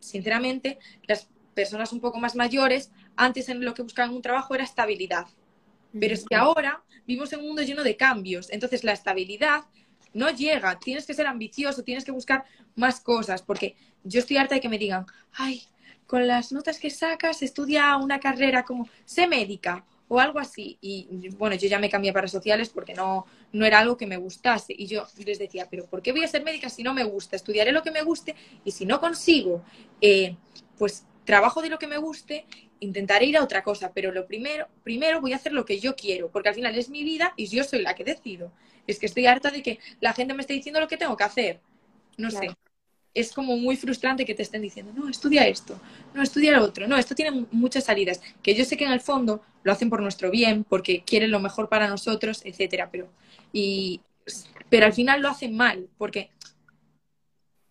[0.00, 4.64] sinceramente, las personas un poco más mayores, antes en lo que buscaban un trabajo era
[4.64, 5.26] estabilidad.
[6.00, 9.64] Pero es que ahora vivimos en un mundo lleno de cambios, entonces la estabilidad
[10.12, 12.44] no llega, tienes que ser ambicioso, tienes que buscar
[12.74, 15.62] más cosas, porque yo estoy harta de que me digan, ay,
[16.06, 20.78] con las notas que sacas, estudia una carrera como, sé médica o algo así.
[20.80, 24.16] Y bueno, yo ya me cambié para sociales porque no, no era algo que me
[24.16, 24.74] gustase.
[24.76, 27.36] Y yo les decía, pero ¿por qué voy a ser médica si no me gusta?
[27.36, 28.34] Estudiaré lo que me guste
[28.64, 29.64] y si no consigo,
[30.00, 30.36] eh,
[30.78, 32.46] pues trabajo de lo que me guste,
[32.80, 33.92] intentaré ir a otra cosa.
[33.92, 36.88] Pero lo primero, primero voy a hacer lo que yo quiero, porque al final es
[36.88, 38.52] mi vida y yo soy la que decido.
[38.86, 41.24] Es que estoy harta de que la gente me esté diciendo lo que tengo que
[41.24, 41.60] hacer.
[42.16, 42.48] No sé
[43.16, 45.80] es como muy frustrante que te estén diciendo, no, estudia esto,
[46.12, 49.00] no, estudia lo otro, no, esto tiene muchas salidas, que yo sé que en el
[49.00, 53.08] fondo lo hacen por nuestro bien, porque quieren lo mejor para nosotros, etcétera, pero,
[53.54, 54.02] y,
[54.68, 56.30] pero al final lo hacen mal, porque,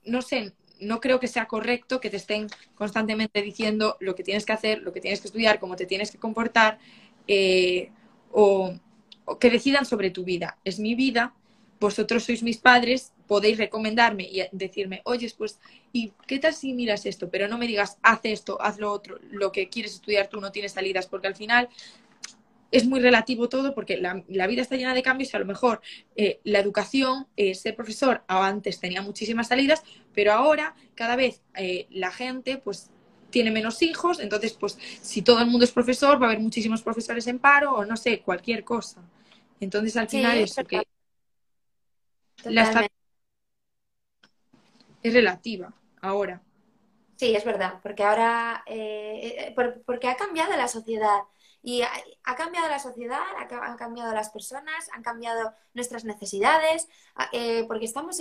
[0.03, 4.45] no sé, no creo que sea correcto que te estén constantemente diciendo lo que tienes
[4.45, 6.79] que hacer, lo que tienes que estudiar, cómo te tienes que comportar,
[7.27, 7.89] eh,
[8.31, 8.73] o
[9.39, 10.57] que decidan sobre tu vida.
[10.65, 11.33] Es mi vida,
[11.79, 15.59] vosotros sois mis padres podéis recomendarme y decirme, oye, pues,
[15.91, 17.29] ¿y qué tal si miras esto?
[17.29, 20.51] Pero no me digas, haz esto, haz lo otro, lo que quieres estudiar tú no
[20.51, 21.69] tienes salidas, porque al final
[22.75, 25.81] es muy relativo todo, porque la, vida está llena de cambios y a lo mejor
[26.15, 31.87] eh, la educación, eh, ser profesor, antes tenía muchísimas salidas, pero ahora cada vez eh,
[31.89, 32.91] la gente, pues,
[33.29, 36.81] tiene menos hijos, entonces, pues, si todo el mundo es profesor, va a haber muchísimos
[36.81, 39.01] profesores en paro o no sé, cualquier cosa.
[39.59, 40.83] Entonces, al final, es que
[42.43, 42.87] la
[45.01, 45.71] es relativa
[46.01, 46.41] ahora.
[47.15, 49.55] Sí, es verdad, porque ahora, eh,
[49.85, 51.19] porque ha cambiado la sociedad
[51.65, 56.87] y ha, cambiado la sociedad, han cambiado las personas, han cambiado nuestras necesidades,
[57.31, 58.19] eh, porque estamos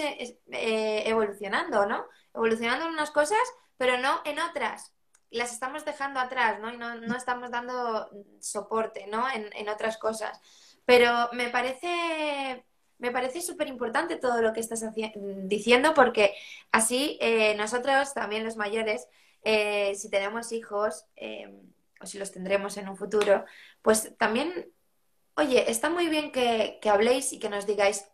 [0.49, 2.07] evolucionando, ¿no?
[2.33, 3.43] Evolucionando en unas cosas,
[3.77, 4.95] pero no en otras.
[5.31, 6.73] Las estamos dejando atrás, ¿no?
[6.73, 8.09] Y no, no estamos dando
[8.41, 9.29] soporte, ¿no?
[9.31, 10.41] En, en otras cosas.
[10.87, 12.65] Pero me parece
[12.99, 14.83] me parece súper importante todo lo que estás
[15.45, 16.35] diciendo porque
[16.73, 19.09] así eh, nosotros, también los mayores,
[19.43, 21.53] eh, si tenemos hijos eh,
[22.07, 23.45] si los tendremos en un futuro,
[23.83, 24.73] pues también,
[25.37, 28.07] oye, está muy bien que, que habléis y que nos digáis,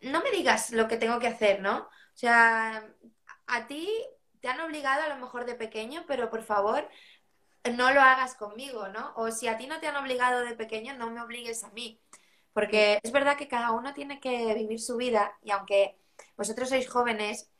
[0.00, 1.78] no me digas lo que tengo que hacer, ¿no?
[1.78, 2.84] O sea,
[3.46, 3.88] a ti
[4.40, 6.88] te han obligado a lo mejor de pequeño, pero por favor,
[7.76, 9.12] no lo hagas conmigo, ¿no?
[9.16, 12.00] O si a ti no te han obligado de pequeño, no me obligues a mí.
[12.52, 15.96] Porque es verdad que cada uno tiene que vivir su vida y aunque
[16.36, 17.50] vosotros sois jóvenes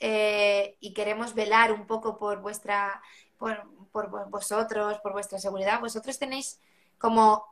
[0.00, 3.02] eh, y queremos velar un poco por vuestra,
[3.38, 3.64] por,
[4.28, 6.60] vosotros, por vuestra seguridad, vosotros tenéis
[6.98, 7.44] como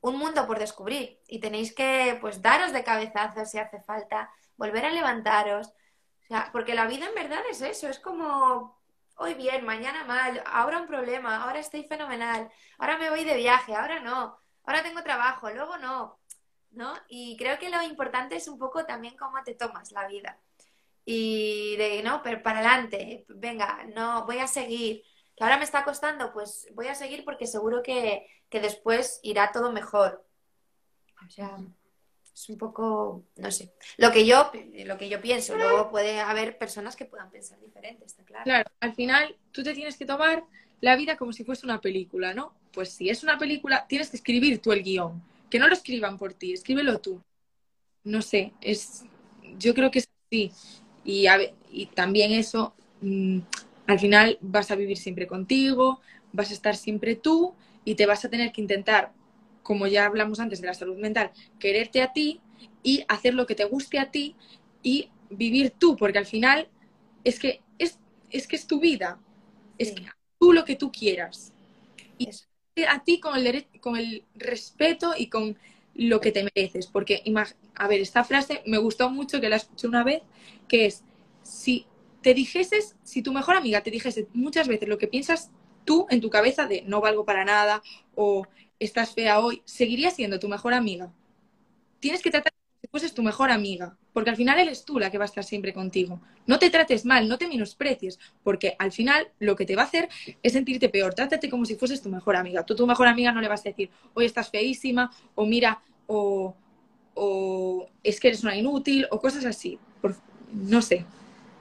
[0.00, 4.84] un mundo por descubrir y tenéis que pues daros de cabezazos si hace falta, volver
[4.84, 8.80] a levantaros, o sea, porque la vida en verdad es eso, es como
[9.16, 13.74] hoy bien, mañana mal, ahora un problema, ahora estoy fenomenal, ahora me voy de viaje,
[13.74, 16.18] ahora no, ahora tengo trabajo, luego no,
[16.70, 16.94] ¿no?
[17.08, 20.38] Y creo que lo importante es un poco también cómo te tomas la vida.
[21.04, 25.02] Y de, no, pero para adelante, venga, no, voy a seguir.
[25.36, 29.50] Que ahora me está costando, pues voy a seguir porque seguro que, que después irá
[29.52, 30.24] todo mejor.
[31.26, 31.58] O sea,
[32.34, 34.50] es un poco, no sé, lo que yo,
[34.84, 35.56] lo que yo pienso.
[35.56, 38.44] Luego puede haber personas que puedan pensar diferente, está claro.
[38.44, 40.44] Claro, al final tú te tienes que tomar
[40.80, 42.54] la vida como si fuese una película, ¿no?
[42.72, 45.22] Pues si es una película, tienes que escribir tú el guion.
[45.50, 47.22] Que no lo escriban por ti, escríbelo tú.
[48.04, 49.04] No sé, es,
[49.58, 50.52] yo creo que es así.
[51.04, 51.26] Y,
[51.70, 53.40] y también eso, mm,
[53.86, 56.00] al final vas a vivir siempre contigo,
[56.32, 57.54] vas a estar siempre tú
[57.84, 59.12] y te vas a tener que intentar
[59.62, 62.40] como ya hablamos antes de la salud mental, quererte a ti
[62.82, 64.34] y hacer lo que te guste a ti
[64.82, 66.68] y vivir tú, porque al final
[67.24, 67.98] es que es,
[68.30, 69.20] es que es tu vida,
[69.78, 70.06] es que
[70.38, 71.52] tú lo que tú quieras.
[72.18, 72.28] Y
[72.88, 75.56] a ti con el, con el respeto y con
[75.94, 77.22] lo que te mereces, porque
[77.74, 80.22] a ver, esta frase me gustó mucho que la escuché una vez,
[80.66, 81.04] que es,
[81.42, 81.86] si
[82.22, 85.50] te dijeses, si tu mejor amiga te dijese muchas veces lo que piensas
[85.84, 87.82] tú en tu cabeza de no valgo para nada
[88.14, 88.46] o
[88.78, 91.12] estás fea hoy, seguiría siendo tu mejor amiga.
[92.00, 95.18] Tienes que tratar si fueses tu mejor amiga, porque al final eres tú la que
[95.18, 96.20] va a estar siempre contigo.
[96.46, 99.84] No te trates mal, no te menosprecies, porque al final lo que te va a
[99.86, 100.08] hacer
[100.42, 101.14] es sentirte peor.
[101.14, 102.66] Trátate como si fueses tu mejor amiga.
[102.66, 106.56] Tú, tu mejor amiga, no le vas a decir, hoy estás feísima, o mira, o,
[108.02, 109.78] es que eres una inútil, o cosas así.
[110.52, 111.04] no sé.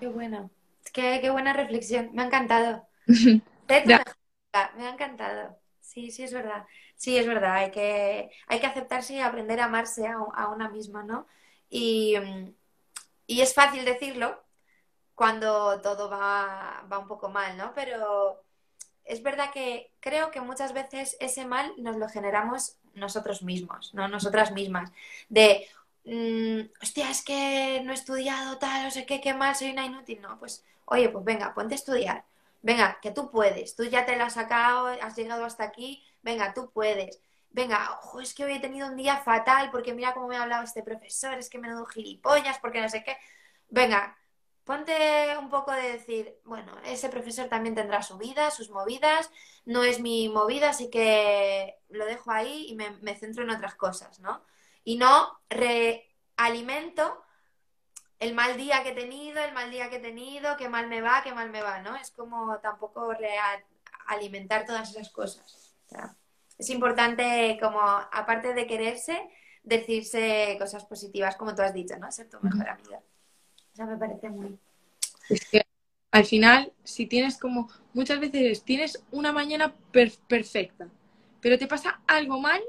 [0.02, 0.50] Qué buena.
[0.94, 2.10] Qué, qué buena reflexión.
[2.14, 2.88] Me ha encantado.
[3.08, 3.78] me
[4.50, 5.60] ha encantado.
[5.80, 6.66] Sí, sí, es verdad.
[6.96, 11.04] Sí, es verdad, hay que, hay que aceptarse y aprender a amarse a, una misma,
[11.04, 11.28] ¿no?
[11.70, 12.16] Y,
[13.28, 14.44] es fácil decirlo
[15.14, 17.72] cuando todo va, va un poco mal, ¿no?
[17.76, 18.44] Pero
[19.04, 24.08] es verdad que creo que muchas veces ese mal nos lo generamos nosotros mismos, ¿no?
[24.08, 24.92] Nosotras mismas.
[25.30, 25.68] De,
[26.06, 29.86] mm, hostia, es que no he estudiado tal, no sé qué, qué mal, soy una
[29.86, 30.22] inútil.
[30.22, 32.26] No, pues, oye, pues venga, ponte a estudiar.
[32.62, 36.54] Venga, que tú puedes, tú ya te lo has sacado, has llegado hasta aquí, venga,
[36.54, 37.20] tú puedes.
[37.52, 40.44] Venga, ojo, es que hoy he tenido un día fatal porque mira cómo me ha
[40.44, 43.18] hablado este profesor, es que me menudo gilipollas, porque no sé qué.
[43.70, 44.18] Venga,
[44.64, 44.94] ponte
[45.38, 49.32] un poco de decir, bueno, ese profesor también tendrá su vida, sus movidas,
[49.66, 54.20] no es mi movida, así que lo dejo ahí y me centro en otras cosas,
[54.20, 54.44] ¿no?
[54.84, 57.24] Y no realimento
[58.20, 61.02] el mal día que he tenido, el mal día que he tenido, qué mal me
[61.02, 61.96] va, qué mal me va, ¿no?
[61.96, 63.12] Es como tampoco
[64.08, 65.72] alimentar todas esas cosas
[66.62, 69.20] es importante como, aparte de quererse,
[69.64, 72.12] decirse cosas positivas, como tú has dicho, ¿no?
[72.12, 73.00] Ser tu mejor amiga.
[73.74, 74.60] Eso me parece muy...
[75.28, 75.64] Es que
[76.12, 79.74] al final, si tienes como, muchas veces tienes una mañana
[80.28, 80.88] perfecta,
[81.42, 82.62] pero te pasa algo mal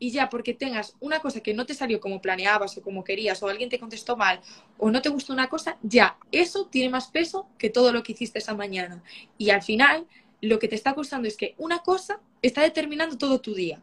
[0.00, 3.40] y ya porque tengas una cosa que no te salió como planeabas o como querías
[3.42, 4.40] o alguien te contestó mal
[4.78, 8.12] o no te gustó una cosa, ya eso tiene más peso que todo lo que
[8.12, 9.04] hiciste esa mañana.
[9.36, 10.06] Y al final
[10.40, 13.82] lo que te está costando es que una cosa está determinando todo tu día.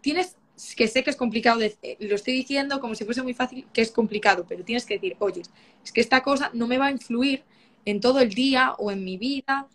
[0.00, 0.36] Tienes
[0.76, 3.80] que sé que es complicado, eh, lo estoy diciendo como si fuese muy fácil, que
[3.80, 5.42] es complicado, pero tienes que decir, oye,
[5.84, 7.44] es que esta cosa no me va a influir
[7.84, 9.68] en todo el día o en mi vida,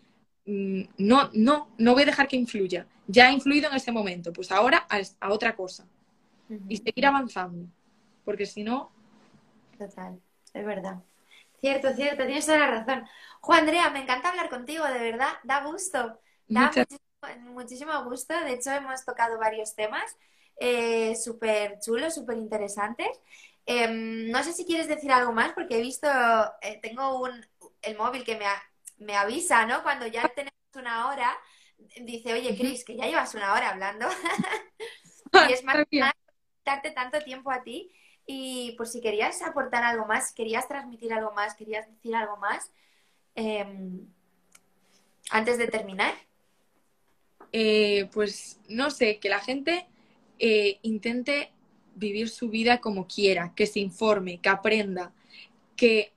[0.46, 2.86] no, no, no voy a dejar que influya.
[3.06, 5.86] Ya ha influido en ese momento, pues ahora a, otra cosa.
[6.68, 7.66] Y seguir avanzando,
[8.24, 8.92] porque si no...
[9.78, 10.20] Total,
[10.52, 11.02] es verdad.
[11.60, 13.04] Cierto, cierto, tienes toda la razón.
[13.40, 16.20] Juan Andrea, me encanta hablar contigo, de verdad, da gusto.
[16.46, 16.70] Da
[17.40, 18.38] muchísimo, gusto.
[18.40, 20.16] De hecho, hemos tocado varios temas
[20.58, 23.08] eh, súper chulos, súper interesantes.
[23.66, 26.06] Em, no sé si quieres decir algo más, porque he visto,
[26.60, 27.46] eh, tengo un,
[27.82, 28.44] el móvil que me,
[28.98, 29.82] me avisa, ¿no?
[29.82, 31.36] Cuando ya tenemos una hora,
[32.02, 34.06] dice, oye, Cris, que ya llevas una hora hablando.
[35.48, 35.76] y es más,
[36.64, 37.90] darte tanto tiempo a ti.
[38.26, 42.70] Y por si querías aportar algo más, querías transmitir algo más, querías decir algo más,
[43.34, 44.06] em,
[45.30, 46.14] antes de terminar.
[47.52, 49.86] Eh, pues no sé, que la gente
[50.38, 51.52] eh, intente
[51.94, 55.12] vivir su vida como quiera, que se informe, que aprenda,
[55.76, 56.12] que,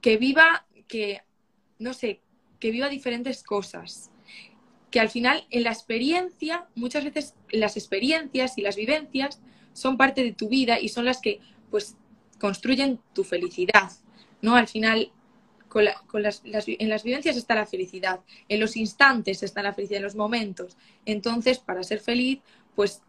[0.00, 1.22] que viva, que,
[1.78, 2.20] no sé,
[2.60, 4.10] que viva diferentes cosas.
[4.90, 9.40] Que al final en la experiencia, muchas veces las experiencias y las vivencias
[9.72, 11.96] son parte de tu vida y son las que pues
[12.38, 13.90] construyen tu felicidad,
[14.40, 14.54] ¿no?
[14.54, 15.10] Al final,
[15.68, 15.84] con,
[16.22, 20.14] las, en las vivencias está la felicidad, en los instantes está la felicidad, en los
[20.14, 20.76] momentos.
[21.04, 22.40] Entonces, para ser feliz,
[22.76, 23.02] pues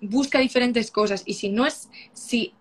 [0.00, 2.54] busca diferentes cosas y si no es, si,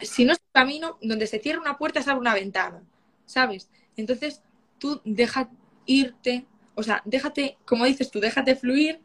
[0.00, 2.82] si no es un camino donde se cierra una puerta, se abre una ventana,
[3.26, 3.68] ¿sabes?
[3.96, 4.42] Entonces,
[4.82, 5.48] tú deja,
[5.86, 9.00] irte, o sea, déjate, como dices tú, déjate fluir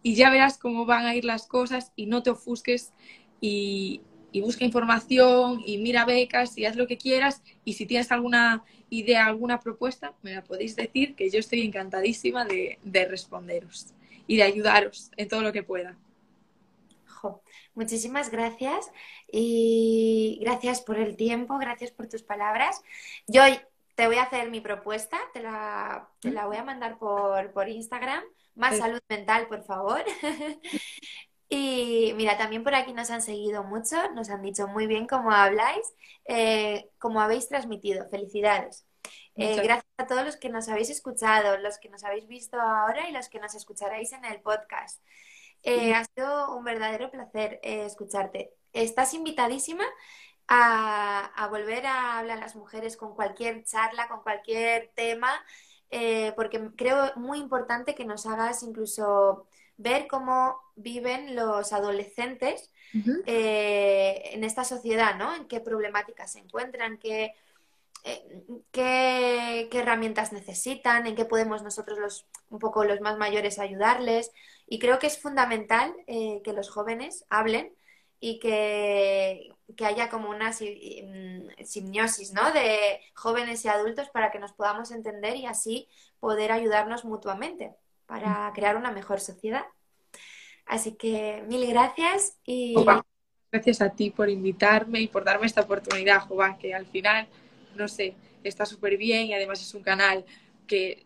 [0.00, 2.92] y ya verás cómo van a ir las cosas y no te ofusques
[3.40, 4.02] y,
[4.40, 9.24] busca información y mira becas y haz lo que quieras y si tienes alguna idea,
[9.24, 13.94] alguna propuesta, me la podéis decir que yo estoy encantadísima de, responderos
[14.26, 15.96] y de ayudaros en todo lo que pueda.
[17.74, 18.90] muchísimas gracias
[19.32, 22.82] y gracias por el tiempo, gracias por tus palabras.
[23.26, 23.42] Yo
[23.96, 28.22] te voy a hacer mi propuesta, te la, voy a mandar por, Instagram.
[28.54, 30.04] Más salud mental, por favor.
[31.48, 35.30] y mira, también por aquí nos han seguido mucho, nos han dicho muy bien cómo
[35.30, 35.94] habláis,
[36.26, 38.06] eh, cómo habéis transmitido.
[38.10, 38.86] Felicidades.
[39.34, 43.08] Eh, gracias a todos los que nos habéis escuchado, los que nos habéis visto ahora
[43.08, 45.02] y los que nos escucharéis en el podcast.
[45.62, 48.52] Eh, ha sido un verdadero placer escucharte.
[48.74, 49.84] Estás invitadísima
[50.48, 55.30] a, volver a hablar a las mujeres con cualquier charla, con cualquier tema,
[55.90, 62.70] eh, porque creo muy importante que nos hagas incluso ver cómo viven los adolescentes
[63.26, 65.34] eh, en esta sociedad, ¿no?
[65.34, 67.34] En qué problemáticas se encuentran, qué,
[68.04, 74.30] eh, qué, herramientas necesitan, en qué podemos nosotros los un poco los más mayores ayudarles.
[74.66, 77.75] Y creo que es fundamental que los jóvenes hablen
[78.20, 79.52] y que,
[79.84, 82.52] haya como una mm, simiosis ¿no?
[82.52, 85.88] de jóvenes y adultos para que nos podamos entender y así
[86.20, 87.74] poder ayudarnos mutuamente
[88.06, 89.64] para crear una mejor sociedad.
[90.64, 92.74] Así que mil gracias y...
[93.52, 97.28] Gracias a ti por invitarme y por darme esta oportunidad, Jova, que al final,
[97.76, 100.24] no sé, está súper bien y además es un canal
[100.66, 101.05] que,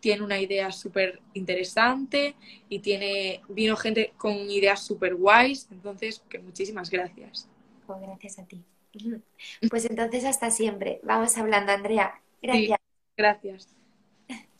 [0.00, 2.36] tiene una idea súper interesante
[2.68, 7.48] y tiene, vino gente con ideas súper guays, entonces que muchísimas gracias.
[7.86, 8.64] Oh, gracias a ti.
[9.70, 11.00] Pues entonces hasta siempre.
[11.02, 12.20] Vamos hablando, Andrea.
[12.40, 12.78] Gracias.
[13.16, 13.68] gracias.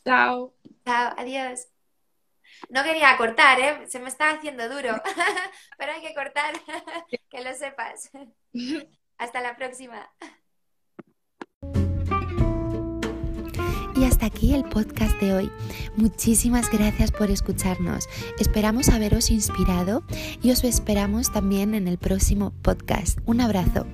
[0.05, 0.53] Chao.
[0.85, 1.67] Chao, adiós.
[2.69, 3.87] No quería cortar, ¿eh?
[3.87, 5.01] Se me está haciendo duro,
[5.77, 6.53] pero hay que cortar,
[7.29, 8.11] que lo sepas.
[9.17, 10.09] Hasta la próxima.
[13.99, 15.51] Y hasta aquí el podcast de hoy.
[15.97, 18.07] Muchísimas gracias por escucharnos.
[18.39, 20.03] Esperamos haberos inspirado
[20.41, 23.19] y os esperamos también en el próximo podcast.
[23.25, 23.85] Un abrazo.